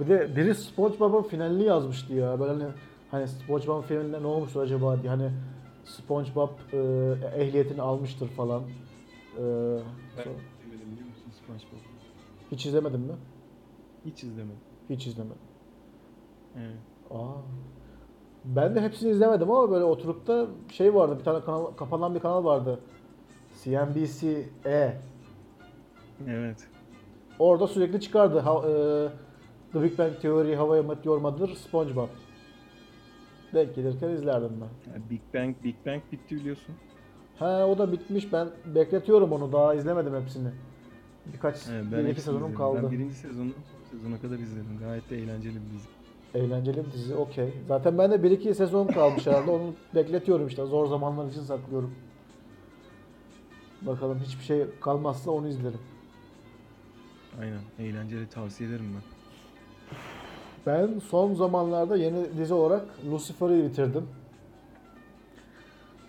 [0.00, 2.40] bir de biri SpongeBob'un finalini yazmıştı ya.
[2.40, 2.72] Böyle hani,
[3.10, 5.10] hani SpongeBob'un finalinde ne olmuştur acaba diye.
[5.10, 5.30] Hani
[5.84, 6.76] SpongeBob e,
[7.42, 8.62] ehliyetini almıştır falan.
[8.62, 9.42] Ee, Ben
[10.24, 10.34] sonra-
[10.64, 11.78] izlemedim biliyor musun SpongeBob?
[12.52, 13.12] hiç izlemedin mi?
[14.04, 14.60] Hiç izlemedim.
[14.90, 15.38] Hiç izlemedim.
[16.56, 16.78] Evet.
[17.10, 17.36] Aa.
[18.46, 22.20] Ben de hepsini izlemedim ama böyle oturup da şey vardı bir tane kanal kapanan bir
[22.20, 22.80] kanal vardı.
[23.64, 24.96] CNBC E.
[26.28, 26.68] Evet.
[27.38, 28.38] Orada sürekli çıkardı.
[28.38, 28.72] Ha, e,
[29.72, 32.08] The Big Bang Theory, How I Met Your Mother, SpongeBob.
[33.54, 34.92] Denk gelirken izlerdim ben.
[34.92, 36.74] Yani Big Bang, Big Bang bitti biliyorsun.
[37.38, 38.32] Ha o da bitmiş.
[38.32, 39.52] Ben bekletiyorum onu.
[39.52, 40.48] Daha izlemedim hepsini.
[41.34, 42.58] Birkaç, He, bir ben iki hepsini sezonum izledim.
[42.58, 42.80] kaldı.
[42.82, 43.50] Ben birinci sezonu
[43.90, 44.78] sezona kadar izledim.
[44.80, 45.88] Gayet de eğlenceli bir dizi.
[46.36, 47.52] Eğlenceli bir dizi, okey.
[47.68, 49.50] Zaten ben de 1-2 sezon kalmış herhalde.
[49.50, 50.64] Onu bekletiyorum işte.
[50.64, 51.94] Zor zamanlar için saklıyorum.
[53.82, 55.80] Bakalım hiçbir şey kalmazsa onu izlerim.
[57.40, 57.60] Aynen.
[57.78, 59.02] Eğlenceli tavsiye ederim ben.
[60.66, 64.08] Ben son zamanlarda yeni dizi olarak Lucifer'ı bitirdim.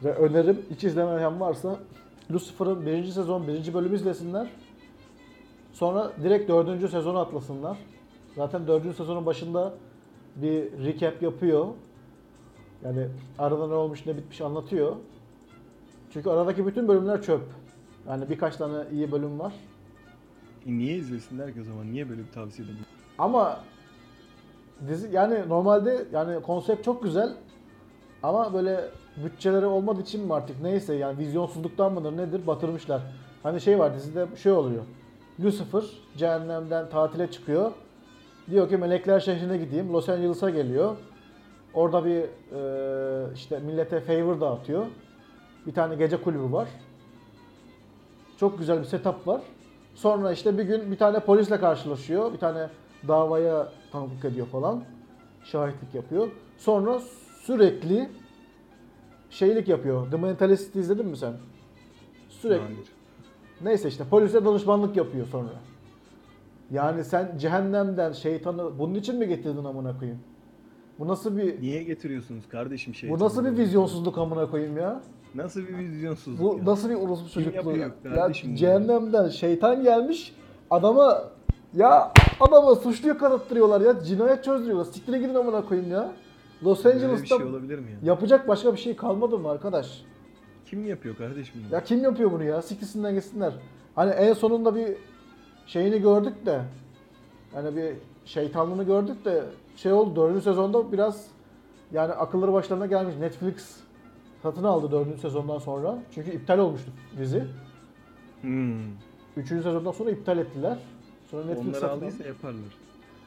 [0.04, 1.80] Ve önerim hiç izlemeyen varsa
[2.32, 4.48] Lucifer'ın birinci sezon birinci bölümü izlesinler.
[5.74, 7.78] Sonra direkt dördüncü sezonu atlasınlar.
[8.36, 9.74] Zaten dördüncü sezonun başında
[10.42, 11.68] bir recap yapıyor.
[12.84, 13.08] Yani
[13.40, 14.96] arada ne olmuş ne bitmiş anlatıyor.
[16.14, 17.42] Çünkü aradaki bütün bölümler çöp.
[18.10, 19.54] Yani birkaç tane iyi bölüm var.
[20.68, 21.92] E niye izlesinler ki o zaman?
[21.92, 22.78] Niye böyle bir tavsiye edin?
[23.18, 23.60] Ama
[24.88, 27.34] dizi yani normalde yani konsept çok güzel
[28.24, 28.90] ama böyle
[29.24, 33.02] bütçeleri olmadığı için mi artık neyse yani vizyonsuzluktan mıdır nedir batırmışlar.
[33.44, 34.84] Hani şey var dizide şey oluyor.
[35.44, 35.84] Lucifer
[36.18, 37.72] cehennemden tatile çıkıyor.
[38.50, 39.94] Diyor ki melekler şehrine gideyim.
[39.94, 40.96] Los Angeles'a geliyor.
[41.74, 44.86] Orada bir e, işte millete favor dağıtıyor.
[45.66, 46.68] Bir tane gece kulübü var.
[48.38, 49.42] Çok güzel bir setup var.
[49.96, 52.34] Sonra işte bir gün bir tane polisle karşılaşıyor.
[52.34, 52.70] Bir tane
[53.08, 54.84] davaya tanıklık ediyor falan.
[55.44, 56.28] Şahitlik yapıyor.
[56.58, 57.00] Sonra
[57.42, 58.10] sürekli
[59.30, 60.12] şeylik yapıyor.
[60.12, 61.34] The Mentalist'i izledin mi sen?
[62.30, 62.64] Sürekli.
[62.66, 62.88] Hayır.
[63.62, 65.50] Neyse işte polise danışmanlık yapıyor sonra.
[66.72, 70.20] Yani sen cehennemden şeytanı bunun için mi getirdin amına koyayım?
[71.00, 73.10] Bu nasıl bir Niye getiriyorsunuz kardeşim şey?
[73.10, 75.02] bu nasıl bir vizyonsuzluk amına koyayım ya?
[75.36, 76.66] Nasıl bir vizyonsuzluk Bu ya?
[76.66, 77.78] nasıl bir orospu çocukluğu ya?
[77.78, 78.58] yapıyor Ya kardeşim bunu?
[78.58, 80.36] cehennemden şeytan gelmiş
[80.70, 81.24] adama
[81.74, 84.86] ya adama suçluyu kanıttırıyorlar ya cinayet çözdürüyorlar.
[84.86, 86.12] Siktir gidin amına koyayım ya.
[86.64, 87.98] Los Böyle bir Angeles'ta şey olabilir mi ya?
[88.04, 90.02] yapacak başka bir şey kalmadı mı arkadaş?
[90.66, 91.74] Kim yapıyor kardeşim bunu?
[91.76, 92.62] Ya kim yapıyor bunu ya?
[92.62, 93.54] Siktirsinler gitsinler.
[93.96, 94.88] Hani en sonunda bir
[95.68, 96.62] şeyini gördük de
[97.54, 97.94] hani bir
[98.26, 99.44] şeytanlığını gördük de
[99.76, 101.28] şey oldu dördüncü sezonda biraz
[101.92, 103.16] yani akılları başlarına gelmiş.
[103.20, 103.80] Netflix
[104.44, 105.98] satın aldı dördüncü sezondan sonra.
[106.16, 107.44] Çünkü iptal olmuştu dizi.
[108.42, 108.80] Hmm.
[109.38, 110.78] Üçüncü sezondan sonra iptal ettiler.
[111.32, 112.06] Sonra Netflix Onları satın aldı.
[112.06, 112.78] aldıysa yaparlar.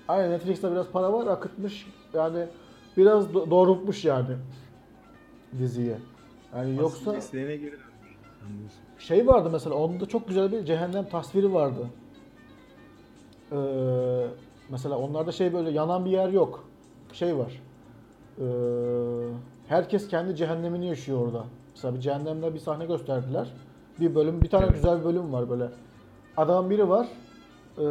[0.09, 1.86] Aynen Netflix'te biraz para var akıtmış.
[2.14, 2.47] Yani
[2.97, 4.36] biraz do- doğrultmuş yani
[5.59, 5.95] diziyi.
[6.57, 6.82] Yani Yoksa...
[6.82, 8.72] yoksa mesleğine geri dönmüş.
[8.99, 11.86] Şey vardı mesela onda çok güzel bir cehennem tasviri vardı.
[13.53, 13.57] Ee,
[14.70, 16.64] mesela onlarda şey böyle yanan bir yer yok.
[17.12, 17.62] Şey var.
[18.38, 18.44] Ee,
[19.68, 21.44] herkes kendi cehennemini yaşıyor orada.
[21.74, 23.53] Mesela bir cehennemde bir sahne gösterdiler.
[24.01, 24.74] Bir bölüm, bir tane Evet.
[24.74, 25.68] güzel bir bölüm var böyle.
[26.36, 27.09] Adam biri var.
[27.78, 27.82] ee,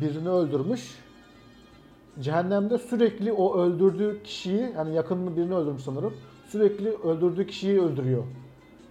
[0.00, 0.98] birini öldürmüş.
[2.20, 6.14] Cehennemde sürekli o öldürdüğü kişiyi, yani yakınını birini öldürmüş sanırım.
[6.48, 8.24] Sürekli öldürdüğü kişiyi öldürüyor.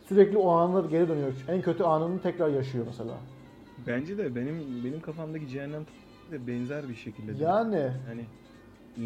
[0.09, 1.45] Sürekli o anına geri dönüyor.
[1.47, 3.13] En kötü anını tekrar yaşıyor mesela.
[3.87, 5.81] Bence de benim benim kafamdaki cehennem
[6.31, 7.27] de benzer bir şekilde.
[7.27, 7.41] değil.
[7.41, 8.25] Yani Hani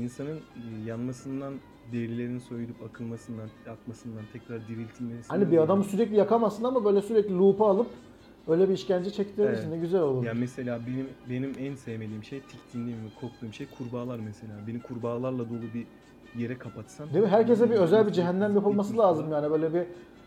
[0.01, 1.53] insanın e, yanmasından,
[1.91, 5.39] derilerinin soyulup akılmasından, akmasından, tekrar diriltilmesinden...
[5.39, 7.87] hani bir adamı sürekli yakamazsın ama böyle sürekli loop'a alıp
[8.47, 9.69] öyle bir işkence çektirirsin Evet.
[9.69, 10.23] ne güzel olur.
[10.23, 14.53] Ya mesela benim benim en sevmediğim şey, tiksindiğim ve korktuğum şey kurbağalar mesela.
[14.67, 15.85] Beni kurbağalarla dolu bir
[16.41, 17.13] yere kapatsan...
[17.13, 17.29] Değil mi?
[17.29, 19.83] Herkese bir özel bir cehennem yapılması lazım yani böyle bir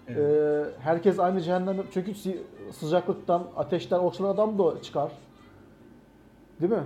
[0.09, 0.19] Evet.
[0.19, 2.13] e, herkes aynı cehennem çünkü
[2.73, 5.13] sıcaklıktan, ateşten oksijen adam da çıkar.
[6.61, 6.85] Değil mi?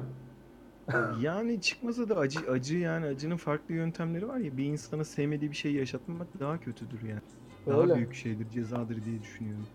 [1.20, 5.56] Yani çıkmasa da acı acı yani acının farklı yöntemleri var ya bir insana sevmediği bir
[5.56, 7.20] şey yaşatmak daha kötüdür yani.
[7.66, 7.94] Daha Öyle.
[7.94, 9.66] büyük şeydir, cezadır diye düşünüyorum.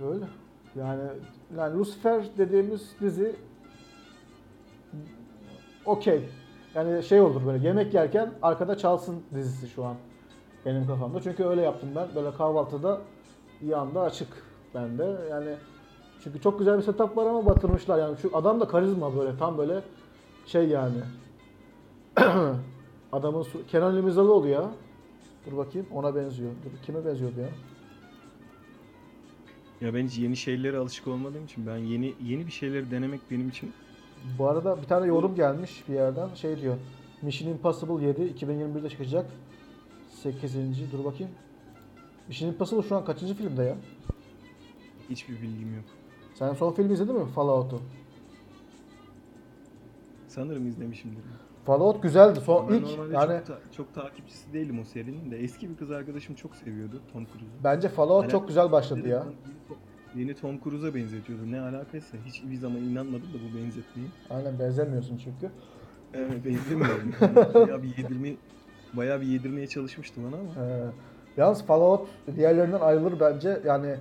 [0.00, 0.24] Öyle.
[0.76, 1.02] Yani
[1.56, 3.36] yani Lucifer dediğimiz dizi
[5.84, 6.28] okey.
[6.74, 9.96] Yani şey olur böyle yemek yerken arkada çalsın dizisi şu an
[10.68, 11.20] benim kafamda.
[11.20, 12.08] Çünkü öyle yaptım ben.
[12.14, 13.00] Böyle kahvaltıda
[13.60, 14.28] bir anda açık
[14.74, 15.16] bende.
[15.30, 15.54] Yani
[16.24, 18.16] çünkü çok güzel bir setup var ama batırmışlar yani.
[18.22, 19.82] Şu adam da karizma böyle tam böyle
[20.46, 20.96] şey yani.
[23.12, 24.70] Adamın su- Kenan İmirzalıoğlu ya.
[25.46, 26.50] Dur bakayım ona benziyor.
[26.64, 27.48] Dur kime benziyordu ya?
[29.80, 33.48] Ya ben hiç yeni şeylere alışık olmadığım için ben yeni yeni bir şeyleri denemek benim
[33.48, 33.72] için
[34.38, 36.34] Bu arada bir tane yorum gelmiş bir yerden.
[36.34, 36.76] Şey diyor.
[37.22, 39.30] Mission Impossible 7 2021'de çıkacak.
[40.22, 40.92] 8.
[40.92, 41.32] Dur bakayım.
[42.28, 43.76] Mission Impossible şu an kaçıncı filmde ya?
[45.10, 45.84] hiçbir bilgim yok.
[46.34, 47.80] Sen son filmi izledin mi Fallout'u?
[50.28, 51.24] Sanırım izlemişimdir.
[51.64, 52.40] Fallout güzeldi.
[52.40, 55.38] Son Ben ilk normalde yani çok, ta- çok takipçisi değilim o serinin de.
[55.38, 57.64] Eski bir kız arkadaşım çok seviyordu Tom Cruise'u.
[57.64, 59.26] bence Fallout Alakası çok güzel başladı ya.
[60.14, 61.50] Yeni Tom Cruise'a benzetiyordu.
[61.52, 64.08] Ne alakaysa hiçbir zaman inanmadım da bu benzetmeye.
[64.30, 65.50] Aynen benzemiyorsun çünkü.
[66.14, 67.12] Evet benzemiyorum.
[67.54, 68.34] Bayağı bir yedirme
[68.92, 70.66] bayağı bir yedirmeye çalışmıştım ona ama.
[70.66, 70.84] Ee,
[71.36, 73.60] yalnız Fallout diğerlerinden ayrılır bence.
[73.66, 73.94] Yani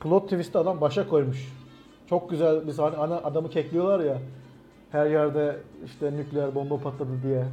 [0.00, 1.52] plot twist'i adam başa koymuş.
[2.06, 2.96] Çok güzel bir sahne.
[2.96, 4.18] Ana adamı kekliyorlar ya.
[4.90, 7.44] Her yerde işte nükleer bomba patladı diye.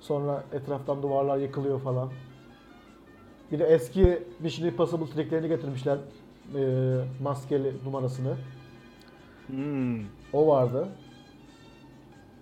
[0.00, 2.10] Sonra etraftan duvarlar yıkılıyor falan.
[3.52, 5.98] Bir de eski Mission Impossible triklerini getirmişler.
[6.54, 8.36] Ee, maskeli numarasını.
[9.46, 10.00] Hmm.
[10.32, 10.88] O vardı.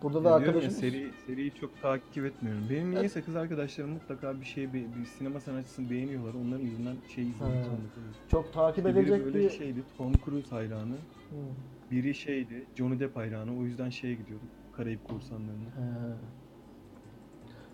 [0.02, 0.78] Burada da ya, arkadaşımız...
[0.78, 2.62] seri, seriyi çok takip etmiyorum.
[2.70, 6.34] Benim niyeyse kız arkadaşlarım mutlaka bir şey, bir, bir sinema sanatçısını beğeniyorlar.
[6.34, 7.88] Onların yüzünden şey izlemek zorunda.
[8.30, 9.50] Çok takip İşte biri edilecek böyle bir...
[9.50, 10.92] şeydi, Tom Cruise hayranı.
[10.92, 11.36] Hı.
[11.90, 13.58] Biri şeydi, Johnny Depp hayranı.
[13.58, 15.64] O yüzden şeye gidiyorduk, Karayip Korsanları'na.
[15.64, 16.16] He.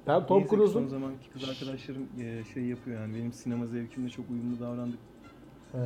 [0.07, 0.83] Ben Tom Cruise'un...
[0.83, 4.99] Son zamanki kız arkadaşlarım e, şey yapıyor yani benim sinema zevkimle çok uyumlu davrandık.
[5.73, 5.79] He.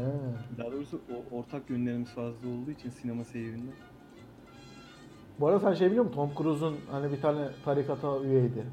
[0.59, 3.71] Daha doğrusu o ortak yönlerimiz fazla olduğu için sinema seyrinde.
[5.41, 6.15] Bu arada sen şey biliyor musun?
[6.17, 8.67] Tom Cruise'un hani bir tane tarikata üyeydi.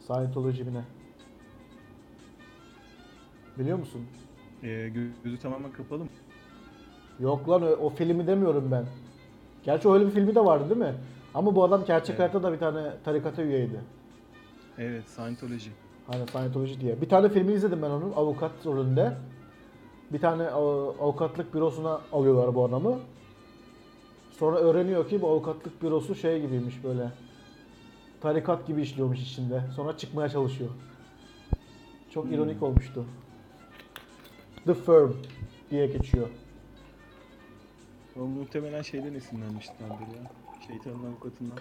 [0.00, 0.82] Scientology mi ne?
[3.58, 4.02] Biliyor musun?
[4.62, 6.10] E, gö- gözü tamamen kapalı mı?
[7.20, 8.84] Yok lan o, o filmi demiyorum ben.
[9.62, 10.94] Gerçi öyle bir filmi de vardı değil mi?
[11.34, 12.18] Ama bu adam gerçek Evet.
[12.20, 13.80] hayatta da bir tane tarikata üyeydi.
[14.78, 15.68] Evet, Scientology.
[16.06, 17.00] Hani Scientology diye.
[17.00, 19.12] Bir tane filmi izledim ben onun avukat rolünde.
[20.12, 22.98] Bir tane av- avukatlık bürosuna alıyorlar bu adamı.
[24.42, 27.10] Sonra öğreniyor ki bu avukatlık bürosu şey gibiymiş böyle.
[28.20, 29.62] Tarikat gibi işliyormuş içinde.
[29.76, 30.70] Sonra çıkmaya çalışıyor.
[32.10, 32.32] Çok Hmm.
[32.34, 33.04] ironik olmuştu.
[34.66, 35.12] The Firm
[35.70, 36.28] diye geçiyor.
[38.20, 40.30] O muhtemelen şeyden esinlenmişlerdir ya.
[40.66, 41.56] Şeytanın avukatından.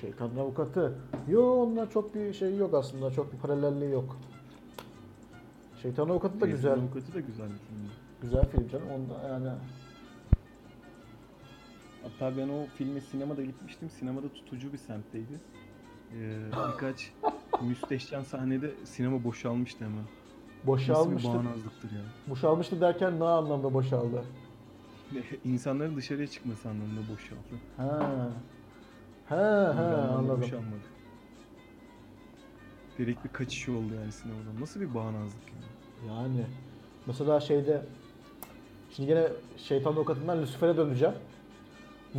[0.00, 0.98] Şeytanın avukatı.
[1.28, 3.10] Yo onunla çok bir şey yok aslında.
[3.10, 4.16] Çok bir paralelliği yok.
[5.82, 6.72] Şeytanın avukatı da Şeytanın güzel.
[6.72, 7.90] avukatı da güzel bir film.
[8.22, 8.86] Güzel film canım.
[8.90, 9.48] Onda yani
[12.04, 13.90] Hatta ben o filme sinemada gitmiştim.
[13.90, 15.40] Sinemada tutucu bir semtteydi.
[16.12, 16.38] Ee,
[16.72, 17.12] birkaç
[17.62, 19.96] müstehcen sahnede sinema boşalmıştı hemen.
[19.98, 20.06] Nasıl
[20.64, 21.28] bir boşalmıştı.
[21.28, 22.02] bağnazlıktır ya.
[22.28, 24.24] Boşalmıştı derken ne anlamda boşaldı?
[25.44, 27.60] İnsanların dışarıya çıkması anlamında boşaldı.
[27.76, 28.30] Ha.
[29.30, 30.42] Bir anlamda anladım.
[30.42, 30.80] Boşalmadı.
[32.98, 34.60] Direkt bir kaçış oldu yani sinemadan.
[34.60, 36.08] Nasıl bir bağnazlık yani.
[36.08, 36.46] Yani
[37.06, 37.82] mesela şeyde
[38.90, 41.14] şimdi yine şeytan avukatından Lucifer'e döneceğim.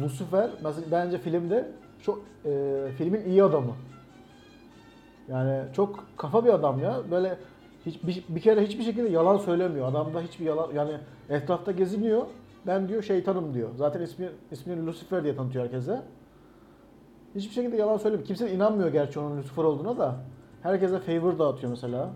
[0.01, 1.71] Lucifer mesela bence filmde
[2.01, 2.51] çok e,
[2.97, 3.73] filmin iyi adamı.
[5.29, 6.97] Yani çok kafa bir adam ya.
[7.11, 7.37] Böyle
[7.85, 9.87] hiç bir, bir kere hiçbir şekilde yalan söylemiyor.
[9.87, 10.97] Adamda hiçbir yalan yani
[11.29, 12.25] etrafta geziniyor.
[12.67, 13.69] Ben diyor şeytanım diyor.
[13.75, 16.01] Zaten ismi ismini Lucifer diye tanıtıyor herkese.
[17.35, 18.27] Hiçbir şekilde yalan söylemiyor.
[18.27, 20.15] Kimse inanmıyor gerçi onun Lucifer olduğuna da.
[20.63, 22.09] Herkese favor dağıtıyor mesela.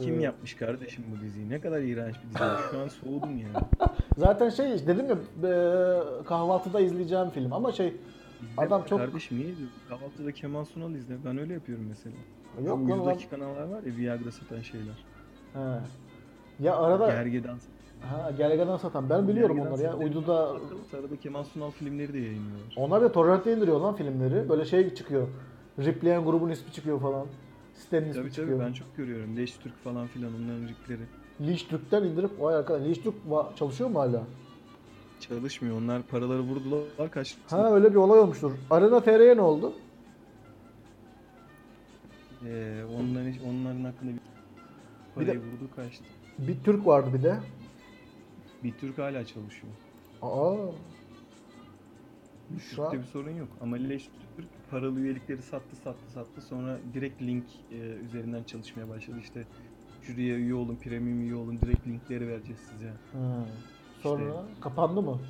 [0.00, 1.48] Kim Ee, yapmış kardeşim bu diziyi?
[1.50, 2.38] Ne kadar iğrenç bir dizi.
[2.70, 3.48] Şu an soğudum ya.
[4.18, 7.96] Zaten şey dedim ya e, kahvaltıda izleyeceğim film ama şey
[8.56, 9.70] adam çok Kardeşim izliyorsun?
[9.88, 11.14] Kahvaltıda Kemal Sunal izle.
[11.24, 12.16] Ben öyle yapıyorum mesela.
[12.68, 15.04] yok adam- Yüzdeki kanallar var ya Viagra satan şeyler.
[15.52, 15.80] He.
[16.64, 17.58] Ya arada Gergedan
[18.00, 20.48] ha gergedan satan ben biliyorum Gergedan onları ya uyduda
[20.98, 22.74] Arada Kemal Sunal filmleri de yayınlıyorlar.
[22.76, 25.28] onlar da torrentte indiriyor lan filmleri böyle şey çıkıyor.
[25.78, 27.26] Riplayen grubun ismi çıkıyor falan.
[27.74, 28.58] Sitenin ismi Tabii çıkıyor.
[28.58, 29.36] tabii ben çok görüyorum.
[29.36, 31.02] Leş Türk falan filan onların ripleri.
[31.40, 33.14] Leash Türk'ten indirip vay arkadaş Leash Türk
[33.56, 34.22] çalışıyor mu hala?
[35.20, 35.76] Çalışmıyor.
[35.76, 37.38] Onlar paraları vurdular kaçtı.
[37.56, 38.52] Ha öyle bir olay olmuştur.
[38.70, 39.72] Arena TR'ye ne oldu?
[42.46, 44.20] Ee, onların, onların hakkında bir
[45.14, 46.04] parayı vurdu kaçtı.
[46.38, 47.38] Bir Türk vardı bir de.
[48.64, 49.72] Bir Türk hala çalışıyor.
[50.22, 50.56] Aa.
[52.58, 53.48] Türk'te bir sorun yok.
[53.60, 56.40] Ama Leş Türk paralı üyelikleri sattı sattı sattı.
[56.40, 59.16] Sonra direkt link e, üzerinden çalışmaya başladı.
[59.22, 59.44] İşte
[60.08, 63.00] şuraya üye olun, premium üye olun, direkt linkleri vereceğiz size.
[63.12, 63.46] Ha.
[64.02, 65.20] Sonra kapandı mı?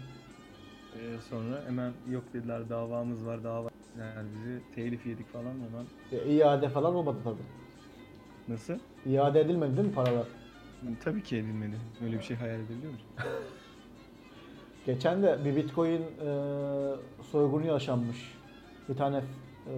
[0.93, 5.87] Ee, sonra hemen yok dediler davamız var dava yani bizi telif yedik falan hemen.
[6.13, 7.43] E, iade falan olmadı tabii.
[8.49, 8.79] Nasıl?
[9.05, 10.29] İade edilmedi değil mi paralar?
[11.01, 11.81] Tabii ki edilmedi.
[12.01, 13.11] Öyle bir şey hayal edebiliyor musun?
[14.85, 18.43] Geçen de bir bitcoin e, soygunu yaşanmış.
[18.89, 19.25] Bir tane
[19.67, 19.73] e,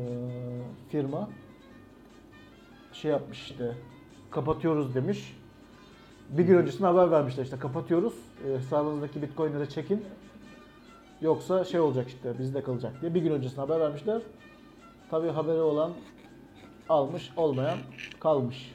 [0.89, 1.31] firma
[2.93, 3.77] şey yapmış işte
[4.31, 5.37] kapatıyoruz demiş.
[6.29, 8.15] Bir gün öncesinde haber vermişler işte kapatıyoruz
[8.49, 10.05] e, hesabınızdaki bitcoinleri çekin.
[11.21, 14.23] Yoksa şey olacak işte bizde kalacak diye bir gün öncesinde haber vermişler.
[15.11, 15.93] Tabii haberi olan
[16.89, 17.79] almış olmayan
[18.21, 18.75] kalmış.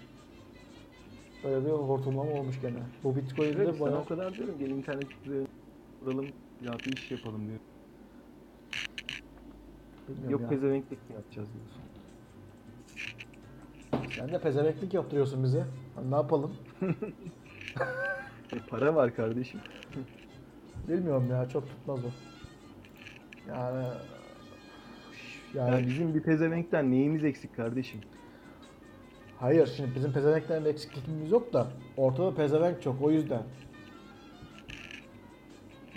[1.44, 2.80] Böyle bir hortumlama olmuş gene.
[3.04, 4.02] Bu bitcoin de bayağı...
[4.02, 5.08] o kadar diyorum gel internet
[6.00, 6.26] kuralım
[6.62, 7.60] ya bir iş yapalım diyor.
[10.08, 10.50] Bilmiyorum Yok ya.
[10.50, 11.82] pezevenklik mi yapacağız diyorsun.
[14.16, 15.66] Sen de pezevenklik yaptırıyorsun bize.
[15.96, 16.52] Hani ne yapalım?
[18.54, 19.60] E, para var kardeşim.
[20.88, 22.10] Bilmiyorum ya çok tutmaz o.
[23.50, 23.88] Yani
[25.56, 28.00] yani Yani bizim bir pezevenkten neyimiz eksik kardeşim?
[29.40, 33.44] hayır şimdi bizim pezevenklerin eksikliğimiz yok da ortada pezevenk çok o yüzden.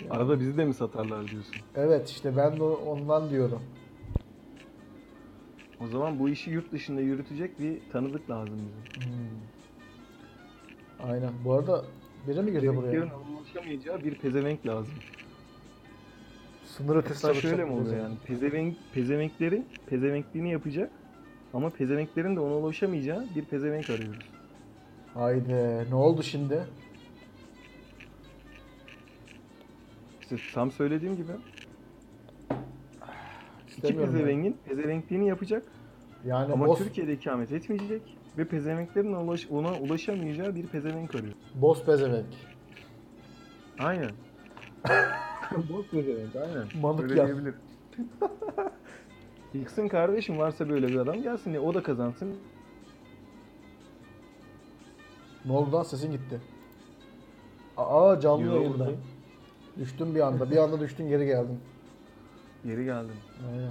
[0.09, 1.61] Arada bizi de mi satarlar diyorsun?
[1.75, 3.61] Evet işte ben de ondan diyorum.
[5.83, 9.05] O zaman bu işi yurt dışında yürütecek bir tanıdık lazım bize.
[9.05, 9.13] Hmm.
[11.09, 11.31] Aynen.
[11.45, 11.85] Bu arada
[12.27, 12.93] biri mi girdi buraya?
[12.93, 14.93] Yarın ulaşamayacağı bir pezevenk lazım.
[16.65, 18.15] Sınır ötesi şöyle mi oluyor yani?
[18.25, 20.91] Pezevenk, pezevenklerin pezevenkliğini yapacak
[21.53, 24.29] ama pezevenklerin de ona ulaşamayacağı bir pezevenk arıyoruz.
[25.13, 26.63] Haydi ne oldu şimdi?
[30.21, 31.31] İşte tam söylediğim gibi
[33.69, 34.19] iki İstemiyorum ben.
[34.19, 35.63] pezevengin pezevenkliğini yapacak
[36.25, 38.01] Yani ama boss, Türkiye'de ikamet etmeyecek
[38.37, 41.33] ve pezevenklerin ulaş, ona ulaşamayacağı bir pezevenk arıyor.
[41.55, 42.25] boss pezevenk.
[43.79, 44.11] Aynen.
[45.73, 46.65] Boş pezevenk aynen.
[46.81, 47.27] Mantık Öyle yap.
[47.27, 47.53] diyebilir.
[49.53, 52.35] Yıksın kardeşim varsa böyle bir adam gelsin ya o da kazansın.
[55.45, 56.41] Ne oldu lan sesin gitti.
[57.77, 58.73] Aa canlı Yo, yayında.
[58.73, 59.01] buradayım.
[59.79, 60.51] Düştün bir anda.
[60.51, 61.59] Bir anda düştün geri geldin.
[62.65, 63.15] Geri geldim.
[63.51, 63.69] Aynen.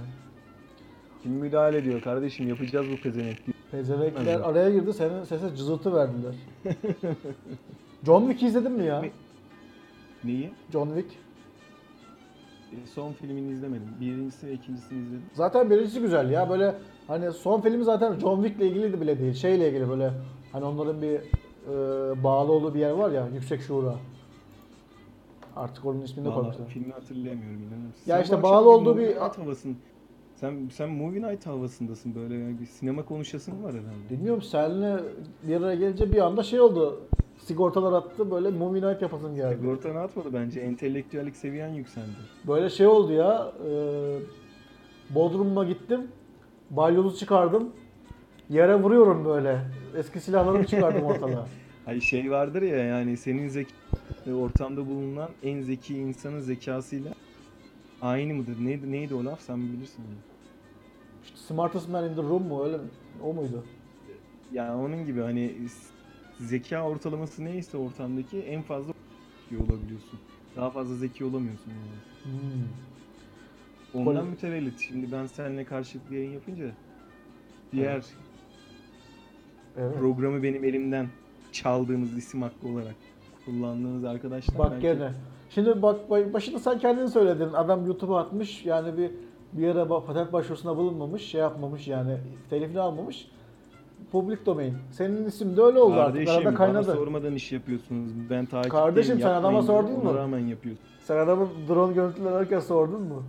[1.23, 3.53] Kim müdahale ediyor kardeşim yapacağız bu pezevenkliği.
[3.71, 4.45] Pezevenkler Evet.
[4.45, 6.35] araya girdi senin sese cızıltı verdiler.
[8.05, 9.01] John Wick izledin mi ya?
[9.01, 9.11] Ne?
[10.23, 10.51] Neyi?
[10.71, 11.17] John Wick.
[12.71, 13.87] E, son filmini izlemedim.
[14.01, 15.23] Birincisi ve ikincisini izledim.
[15.33, 16.75] Zaten birincisi güzel ya böyle
[17.07, 19.33] hani son filmi zaten John Wick'le ilgili bile değil.
[19.33, 20.11] Şeyle ilgili böyle
[20.51, 23.95] hani onların bir e, bağlı olduğu bir yer var ya Yüksek Şura.
[25.55, 26.65] Artık onun ismini de Vallahi koymuşlar.
[26.67, 28.01] filmi hatırlayamıyorum inanır mısın?
[28.05, 29.77] Ya Sen işte bu akşam bağlı olduğu movie bir- night havasın.
[30.35, 34.09] Sen sen movie night havasındasın böyle yani bir sinema konuşasın var herhalde.
[34.09, 34.99] Bilmiyorum seninle
[35.47, 36.99] bir araya gelince bir anda şey oldu.
[37.37, 39.55] Sigortalar attı böyle movie night yapasın geldi.
[39.59, 42.07] Sigorta ne atmadı bence entelektüellik seviyen yükseldi.
[42.47, 43.51] Böyle şey oldu ya.
[43.69, 43.71] E,
[45.15, 46.07] Bodrum'a gittim.
[46.69, 47.69] Balyozu çıkardım.
[48.49, 49.59] Yere vuruyorum böyle.
[49.97, 51.47] Eski silahlarımı çıkardım ortalığa.
[51.85, 53.73] Hani şey vardır ya yani senin zeki
[54.25, 57.15] e, ortamda bulunan en zeki insanın zekasıyla
[58.01, 58.57] aynı mıdır?
[58.59, 60.03] Neydi neydi o laf sen bilirsin.
[60.05, 60.23] onu.
[61.23, 62.89] İşte smartest man in the room mu öyle mi?
[63.19, 63.65] o muydu?
[64.49, 65.95] Yani onun gibi hani s-
[66.39, 68.93] zeka ortalaması neyse ortamdaki en fazla
[69.49, 70.21] zeki olabiliyorsun.
[70.55, 72.03] Daha fazla zeki olamıyorsun yani.
[72.23, 72.73] Hmm.
[73.93, 74.79] Ondan Konu- mütevellit.
[74.79, 76.77] Şimdi ben seninle karşılıklı yayın yapınca
[77.71, 78.17] diğer
[79.75, 79.93] Evet.
[79.93, 81.19] programı benim elimden
[81.51, 83.08] çaldığınız isim hakkı olarak
[83.51, 85.11] kullandığınız arkadaşlar Bak belki- gene.
[85.49, 87.53] Şimdi bak başında sen kendin söyledin.
[87.53, 88.65] Adam YouTube'a atmış.
[88.65, 89.11] Yani bir
[89.53, 92.17] bir yere patent başvurusuna bulunmamış, şey yapmamış yani
[92.49, 93.27] telifini almamış.
[94.11, 94.73] Public domain.
[94.91, 96.13] Senin isim de öyle oldu artık.
[96.15, 96.93] Kardeşim Arada bana kaynadı.
[96.93, 98.11] sormadan iş yapıyorsunuz.
[98.29, 100.15] Ben takip Kardeşim, sen adama sordun mu?
[100.15, 100.85] Rağmen yapıyorsun.
[101.03, 103.23] Sen adamın drone görüntüleri ararken sordun mu?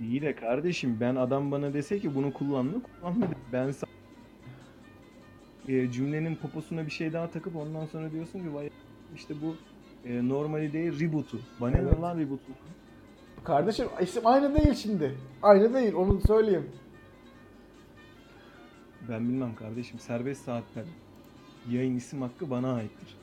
[0.00, 3.34] İyi de kardeşim ben adam bana dese ki bunu kullanma kullanma de.
[3.52, 3.84] Ben sa-
[5.68, 8.70] e, cümlenin poposuna bir şey daha takıp ondan sonra diyorsun ki vay
[9.14, 9.56] işte bu
[10.08, 11.38] e, normali değil reboot'u.
[11.60, 12.52] Bana ne lan reboot'u?
[13.44, 15.18] Kardeşim isim aynı değil şimdi.
[15.42, 16.70] Aynı değil onu söyleyeyim.
[19.08, 20.84] Ben bilmem kardeşim serbest saatler
[21.70, 23.16] yayın isim hakkı bana aittir.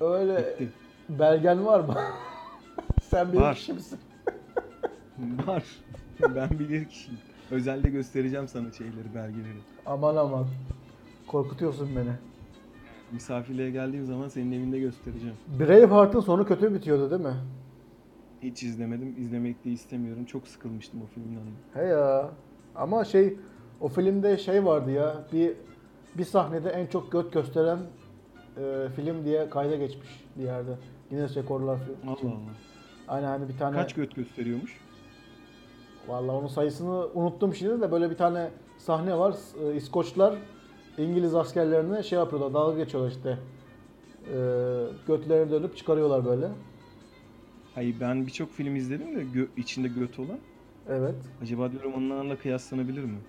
[0.00, 0.68] Öyle Bitti.
[1.08, 1.96] belgen var mı?
[3.02, 3.54] sen bir Var.
[3.54, 3.98] kişi misin?
[5.46, 5.64] Var.
[6.34, 7.18] ben bilir kişiyim.
[7.50, 9.58] Özelde göstereceğim sana şeyleri, belgeleri.
[9.86, 10.46] Aman aman.
[11.26, 12.12] Korkutuyorsun beni.
[13.12, 15.36] Misafirliğe geldiğim zaman senin evinde göstereceğim.
[15.60, 17.36] Braveheart'ın sonu kötü bitiyordu değil mi?
[18.42, 20.24] Hiç izlemedim, izlemek de istemiyorum.
[20.24, 21.42] Çok sıkılmıştım o filmden.
[21.74, 22.30] He ya.
[22.74, 23.36] Ama şey
[23.80, 25.14] o filmde şey vardı ya.
[25.32, 25.52] Bir
[26.18, 27.78] bir sahnede en çok göt gösteren
[28.56, 30.70] e, film diye kayda geçmiş bir yerde.
[31.10, 31.78] Guinness Rekorlar.
[32.06, 32.36] Allah Allah.
[33.08, 34.80] Aynen hani bir tane Kaç göt gösteriyormuş?
[36.08, 39.34] Vallahi onun sayısını unuttum şimdi de böyle bir tane sahne var.
[39.62, 40.34] E, İskoçlar
[40.96, 43.38] İngiliz askerlerine şey yapıyorlar, dalga geçiyorlar işte.
[44.26, 44.32] E,
[45.06, 46.50] götlerini dönüp çıkarıyorlar böyle.
[47.70, 50.46] Hayır ben birçok film izledim de gö- içinde göt olan.
[50.86, 51.32] Evet.
[51.40, 53.26] Acaba diyorum onlarla kıyaslanabilir mi?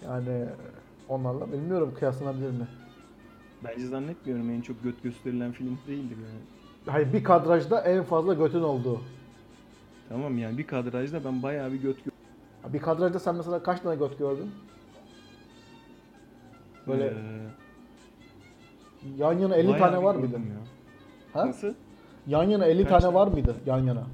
[0.00, 0.48] Yani
[1.06, 2.68] onlarla bilmiyorum kıyaslanabilir mi?
[3.62, 6.46] Bence zannetmiyorum en çok göt gösterilen film değildir yani.
[6.86, 9.12] Hayır bir kadrajda en fazla götün olduğu.
[10.04, 12.10] Tamam yani bir kadrajda ben bayağı bir göt gö-
[12.68, 14.54] Bir kadrajda sen mesela kaç tane göt gördün?
[16.86, 17.14] Böyle Ee,
[19.16, 20.32] yan yana 50 bayağı tane var mıydı?
[20.36, 20.40] ya.
[21.32, 21.46] Ha?
[21.46, 21.74] Nasıl?
[22.26, 23.14] Yan yana 50 Kaç tane tane?
[23.14, 24.06] var mıydı yan yana?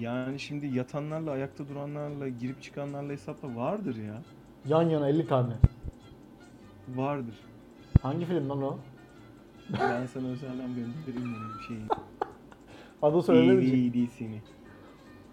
[0.00, 4.22] Yani şimdi yatanlarla, ayakta duranlarla, girip çıkanlarla hesapla vardır ya.
[4.66, 5.52] Yan yana 50 tane.
[6.96, 7.34] Vardır.
[8.02, 8.78] Hangi film lan o?
[9.80, 11.80] Ben sana özelden göndereyim onu bir şeyi.
[13.02, 13.74] Adı söylemeyecek.
[13.74, 14.40] iyi değil seni.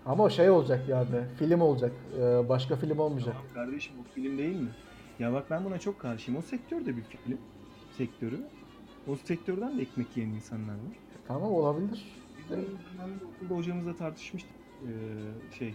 [0.05, 1.23] Ama o şey olacak yani.
[1.39, 1.91] Film olacak.
[2.19, 3.35] Ee, başka film olmayacak.
[3.35, 4.69] Tamam kardeşim o film değil mi?
[5.19, 6.39] Ya bak ben buna çok karşıyım.
[6.39, 7.37] O sektör de bir film
[7.97, 8.39] sektörü.
[9.07, 10.97] O sektörden de ekmek yiyen insanlar var.
[11.27, 12.05] Tamam olabilir.
[12.49, 12.57] Biz
[13.35, 14.51] okulda hocamızla tartışmıştık.
[14.83, 15.73] Ee, şey,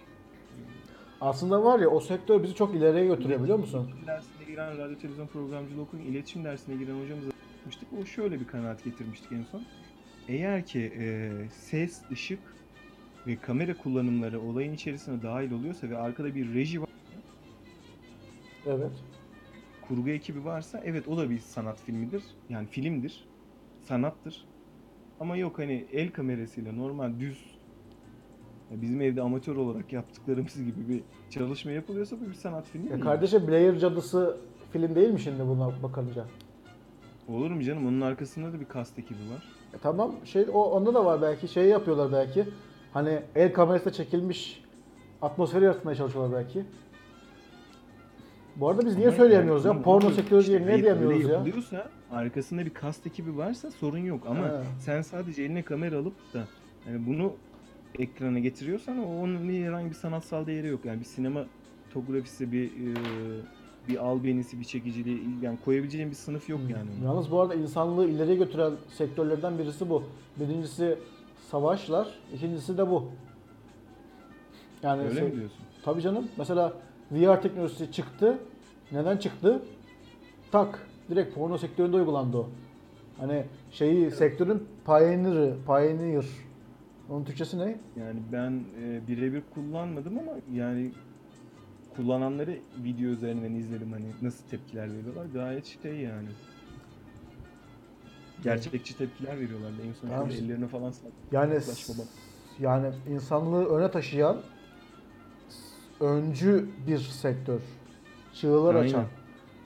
[1.20, 3.80] Aslında var ya o sektör bizi çok ileriye götürüyor biliyor musun?
[3.86, 7.88] İletişim dersine giren radyo televizyon programcılığı okuyun iletişim dersine giren hocamızla tartışmıştık.
[8.02, 9.62] O şöyle bir kanaat getirmiştik en son.
[10.28, 12.38] Eğer ki e, ses, ışık
[13.26, 16.88] ve kamera kullanımları olayın içerisine dahil oluyorsa ve arkada bir reji var,
[18.66, 18.90] Evet.
[19.88, 22.22] kurgu ekibi varsa evet o da bir sanat filmidir.
[22.48, 23.24] Yani filmdir.
[23.80, 24.44] Sanattır.
[25.20, 27.44] Ama yok hani el kamerasıyla normal düz
[28.70, 33.48] bizim evde amatör olarak yaptıklarımız gibi bir çalışma yapılıyorsa bu bir sanat filmi Ya kardeşim
[33.48, 34.36] Blair Cadısı
[34.72, 36.26] film değil mi şimdi buna bakınca?
[37.28, 37.86] Olur mu canım?
[37.86, 39.42] Onun arkasında da bir kast ekibi var.
[39.74, 42.44] E tamam şey o onda da var belki şey yapıyorlar belki.
[42.92, 44.64] Hani el kamerasıyla çekilmiş
[45.22, 46.64] atmosferi yaratmaya çalışıyorlar belki.
[48.56, 49.82] Bu arada biz niye Ama söyleyemiyoruz yani ya?
[49.82, 51.32] Porno sektörü diye niye diyemiyoruz ya?
[51.34, 54.50] yapılıyorsa arkasında bir kast ekibi varsa sorun yok ama He.
[54.80, 56.44] sen sadece eline kamera alıp da
[56.88, 57.32] yani bunu
[57.98, 60.84] ekrana getiriyorsan o- onun herhangi bir sanatsal değeri yok.
[60.84, 62.94] Yani bir sinematografisi, bir e,
[63.88, 66.88] bir albenisi, bir çekiciliği yani koyabileceğin bir sınıf yok yani.
[67.00, 67.06] onun.
[67.06, 70.02] Yalnız bu arada insanlığı ileriye götüren sektörlerden birisi bu.
[70.40, 70.98] Birincisi
[71.48, 73.10] savaşlar, ikincisi de bu.
[74.82, 75.58] Yani Öyle şey- mi diyorsun?
[75.84, 76.28] Tabii canım.
[76.38, 76.72] Mesela
[77.12, 78.38] VR teknolojisi çıktı.
[78.92, 79.62] Neden çıktı?
[80.52, 80.86] Tak.
[81.10, 82.48] Direkt porno sektöründe uygulandı o.
[83.18, 86.24] Hani şeyi sektörün pioneer'ı, pioneer.
[87.10, 87.76] Onun Türkçesi ne?
[87.96, 90.92] Yani ben e, birebir kullanmadım ama yani
[91.96, 95.26] kullananları video üzerinden izledim hani nasıl tepkiler veriyorlar.
[95.26, 96.28] Gayet şey yani.
[98.42, 99.70] Gerçekçi tepkiler veriyorlar.
[99.88, 100.92] En son şöyle ellerine falan
[101.32, 101.60] Yani
[102.60, 104.36] yani insanlığı öne taşıyan
[106.00, 107.60] öncü bir sektör.
[108.34, 108.88] Çığlar Aynen.
[108.88, 109.04] açan.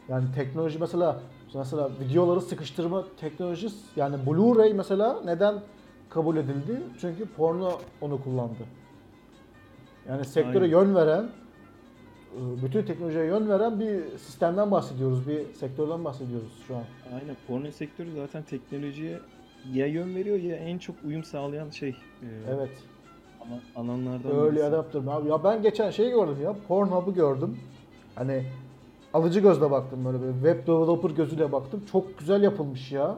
[0.09, 1.21] Yani teknoloji mesela
[1.55, 5.63] mesela videoları sıkıştırma teknolojisi yani Blu-ray mesela neden
[6.11, 6.83] kabul edildi?
[7.01, 8.67] Çünkü porno onu kullandı.
[10.09, 10.79] Yani sektöre Aynen.
[10.79, 11.31] yön veren
[12.63, 15.29] bütün teknolojiye yön veren bir sistemden bahsediyoruz.
[15.29, 16.83] Bir sektörden bahsediyoruz şu an.
[17.15, 19.19] Aynen porno sektörü zaten teknolojiye
[19.73, 21.95] ya yön veriyor ya en çok uyum sağlayan şey e,
[22.55, 22.71] Evet.
[23.41, 24.65] alan- alanlardan birisi.
[24.65, 25.01] adapter.
[25.09, 26.55] Abi ya ben geçen şeyi gördüm ya.
[26.69, 27.57] Pornhub'ı gördüm.
[28.15, 28.43] Hani
[29.15, 31.83] alıcı gözle baktım böyle bir web developer gözüyle baktım.
[31.93, 33.17] Çok güzel yapılmış ya.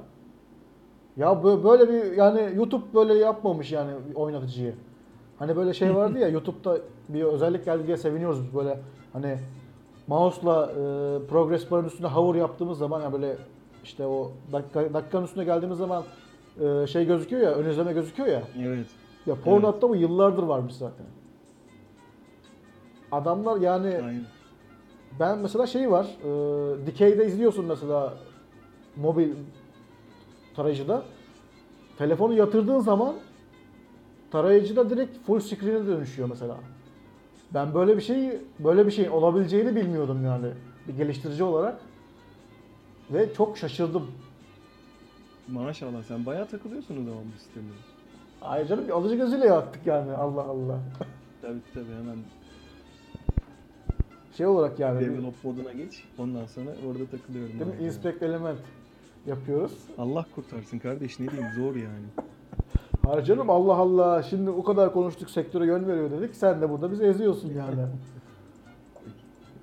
[1.17, 4.75] Ya bö- böyle bir yani YouTube böyle yapmamış yani oynatıcıyı.
[5.39, 8.81] Hani böyle şey vardı ya YouTube'da bir özellik geldi diye seviniyoruz böyle
[9.17, 9.39] hani
[10.07, 10.77] mouse'la e,
[11.27, 13.37] progress barın üstünde hover yaptığımız zaman ya böyle
[13.85, 16.05] işte o dakika, dakikanın üstüne geldiğimiz zaman
[16.61, 18.43] e, şey gözüküyor ya ön izleme gözüküyor ya.
[18.63, 18.87] Evet.
[19.27, 21.07] Ya Pornhub'da bu yıllardır varmış zaten.
[23.13, 24.25] Adamlar yani Aynen.
[25.21, 26.07] ben mesela şey var.
[26.25, 28.15] E, dikeyde izliyorsun mesela
[28.97, 29.29] mobil
[30.57, 31.03] tarayıcıda.
[31.99, 33.15] Telefonu yatırdığın zaman
[34.31, 36.57] tarayıcıda direkt full screen'e dönüşüyor mesela.
[37.55, 40.47] Ben böyle bir şey böyle bir şeyin olabileceğini bilmiyordum yani
[40.89, 41.81] bir geliştirici olarak.
[43.11, 44.11] Ve çok şaşırdım.
[45.49, 47.73] Maşallah sen bayağı takılıyorsun o zaman bu sistemde.
[48.43, 50.81] Ayrıca canım bir alıcı gözüyle yaptık yani Allah Allah.
[51.43, 52.17] Tabii tabii hemen
[54.37, 55.01] Şey olarak yani.
[55.01, 56.05] develop moduna geç.
[56.19, 57.61] Ondan sonra orada takılıyorum.
[57.61, 57.85] Değil mi?
[57.87, 58.59] Inspect element
[59.27, 59.79] yapıyoruz.
[59.99, 62.07] Allah kurtarsın kardeş ne diyeyim zor yani.
[63.07, 64.23] Hayır canım Allah Allah.
[64.23, 66.35] Şimdi o kadar konuştuk sektöre yön veriyor dedik.
[66.37, 67.81] Sen de burada bizi eziyorsun yani.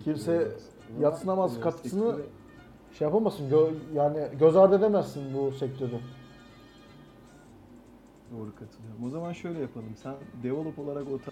[0.03, 0.51] Kimse
[1.01, 2.15] yatsınamaz katkısını
[2.93, 3.49] şey yapamasın.
[3.49, 5.99] gö- yani göz ardı edemezsin bu sektörü.
[8.31, 9.03] Doğru katılıyorum.
[9.05, 9.95] O zaman şöyle yapalım.
[9.95, 11.31] Sen develop olarak o ta-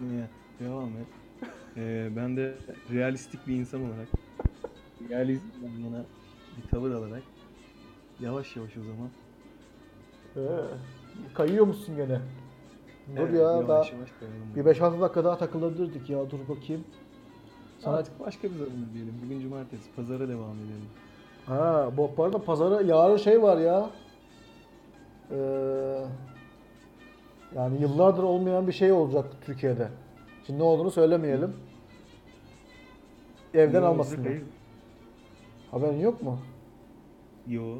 [0.00, 0.28] Niye?
[0.60, 1.06] Devam et.
[1.76, 2.54] Ee, ben de
[2.90, 4.08] realistik bir insan olarak
[5.10, 6.04] realizmden yana
[6.56, 7.22] bir tavır alarak
[8.20, 9.08] yavaş yavaş o zaman.
[10.36, 10.40] Ee,
[11.34, 12.20] kayıyor musun gene?
[13.16, 13.82] Dur Evet, ya yavaş daha
[14.56, 16.84] bir 5-6 dakika daha takılabilirdik ya dur bakayım.
[17.78, 19.14] Sana Artık başka bir zaman diyelim.
[19.24, 19.92] Bugün cumartesi.
[19.96, 20.88] Pazara devam edelim.
[21.46, 23.90] Ha, bu arada pazara yarın şey var ya.
[25.30, 25.36] Ee,
[27.54, 29.88] yani yıllardır olmayan bir şey olacak Türkiye'de.
[30.46, 31.56] Şimdi ne olduğunu söylemeyelim.
[33.54, 34.32] Evden almasınlar.
[35.70, 36.38] Haberin yok mu?
[37.46, 37.76] Yo.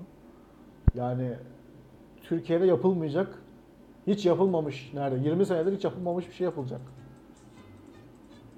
[0.95, 1.37] Yani
[2.25, 3.39] Türkiye'de yapılmayacak,
[4.07, 5.29] hiç yapılmamış nerede?
[5.29, 6.81] 20 senedir hiç yapılmamış bir şey yapılacak.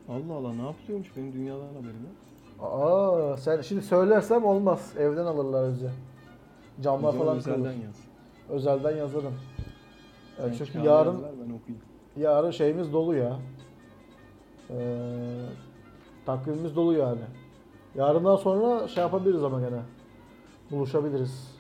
[0.09, 2.71] Allah Allah ne yapılıyormuş benim dünyadan haberim yok.
[2.73, 4.95] Aa, sen şimdi söylersem olmaz.
[4.99, 5.91] Evden alırlar bizi.
[6.83, 7.85] Camlar zaman falan özelden kırılır.
[7.85, 8.05] yaz.
[8.49, 9.35] Özelden yazarım.
[10.37, 11.85] Sen çünkü yarın yaz ver, ben okuyayım.
[12.17, 13.39] Yarın şeyimiz dolu ya.
[14.71, 14.77] Ee,
[16.27, 17.21] takvimimiz dolu yani.
[17.95, 19.81] Yarından sonra şey yapabiliriz ama gene.
[20.71, 21.57] Buluşabiliriz.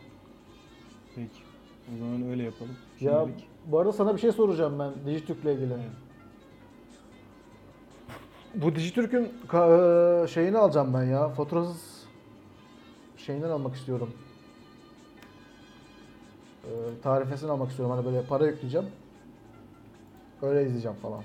[1.14, 1.45] Peki.
[1.95, 2.76] O zaman öyle yapalım.
[3.01, 3.49] Ya Şimdilik.
[3.66, 5.74] bu arada sana bir şey soracağım ben Dijitürk'le ilgili.
[8.55, 11.28] Bu Dijitürk'ün ka- e, şeyini alacağım ben ya.
[11.28, 12.05] Faturasız
[13.16, 14.11] şeyinden almak istiyorum.
[16.64, 16.70] E,
[17.03, 17.97] tarifesini almak istiyorum.
[17.97, 18.87] Hani böyle para yükleyeceğim.
[20.43, 21.22] Öyle izleyeceğim falan.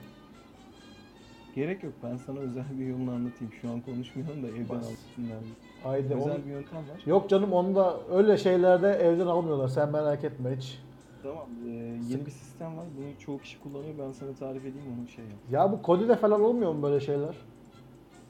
[1.56, 1.93] Gerek yok.
[2.04, 3.54] Ben sana özel bir yolunu anlatayım.
[3.62, 4.78] Şu an konuşmuyorum da evden Bas.
[4.78, 5.38] alsınlar.
[5.84, 7.02] Haydi Özel onu- bir yöntem var.
[7.06, 9.68] Yok canım onu da öyle şeylerde evden almıyorlar.
[9.68, 10.80] Sen merak etme hiç.
[11.24, 11.47] Tamam.
[11.66, 11.70] ee,
[12.10, 12.86] yeni bir sistem var.
[12.97, 13.93] Bunu çoğu kişi kullanıyor.
[13.99, 15.34] Ben sana tarif edeyim onu şey yap.
[15.52, 17.36] Ya bu Kodi'de falan olmuyor mu böyle şeyler?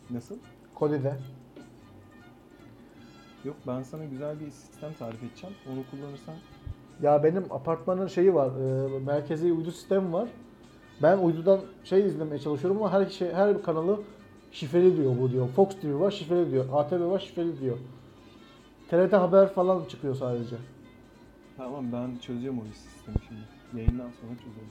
[0.10, 0.36] Nasıl?
[0.76, 1.18] Kodi'de.
[3.46, 5.56] Yok ben sana güzel bir sistem tarif edeceğim.
[5.74, 6.36] Onu kullanırsan
[7.02, 8.52] Ya benim apartmanın şeyi var,
[8.96, 10.30] e, merkezi uydu sistemi var.
[11.04, 14.00] Ben uydudan şey izlemeye çalışıyorum ama her şey her kanalı
[14.52, 15.48] şifreli diyor bu diyor.
[15.48, 16.66] Fox TV var şifreli diyor.
[16.74, 17.78] ATV var şifreli diyor.
[18.90, 20.56] TRT haber falan çıkıyor sadece.
[21.58, 23.42] Tamam ben çözeceğim o sistemi şimdi.
[23.82, 24.70] Yayından sonra çözelim.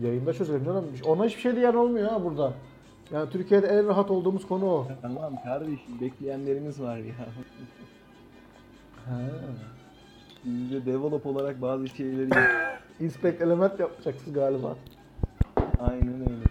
[0.00, 0.84] Yayında çözelim canım.
[1.06, 2.52] Ona hiçbir şey diyen olmuyor ha burada.
[3.12, 4.88] Yani Türkiye'de en rahat olduğumuz konu o.
[5.02, 7.14] Tamam kardeşim bekleyenlerimiz var ya.
[10.44, 12.30] Biz de develop olarak bazı şeyleri
[13.00, 14.76] Inspect element yapacaksın galiba.
[15.90, 16.44] Aynen öyle.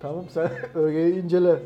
[0.00, 1.62] Tamam sen ögeyi incele.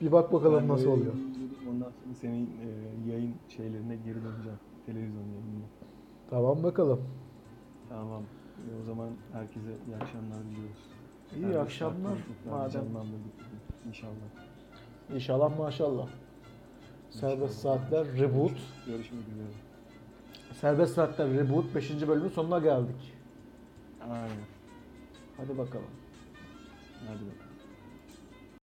[0.00, 1.12] Bir bak bakalım Ben nasıl böyle oluyor.
[1.14, 4.58] inceledim, Ondan sonra senin e, yayın şeylerine geri döneceğim.
[4.86, 5.64] Televizyon yayınına.
[6.30, 7.00] Tamam bakalım.
[7.88, 8.22] Tamam.
[8.22, 10.78] E, o zaman herkese iyi akşamlar diliyoruz.
[11.36, 12.18] İyi Serbest akşamlar.
[12.50, 12.70] Madem.
[12.70, 14.28] canlandırdık bugün, İnşallah.
[15.14, 16.08] İnşallah maşallah.
[17.10, 18.52] Serbest Saatler Reboot.
[18.86, 19.46] Görüşmek üzere.
[20.60, 22.08] Serbest Saatler Reboot 5.
[22.08, 23.14] bölümün sonuna geldik.
[24.10, 24.55] Aynen.
[25.36, 25.90] Hadi bakalım.
[27.06, 27.45] Hadi bakalım.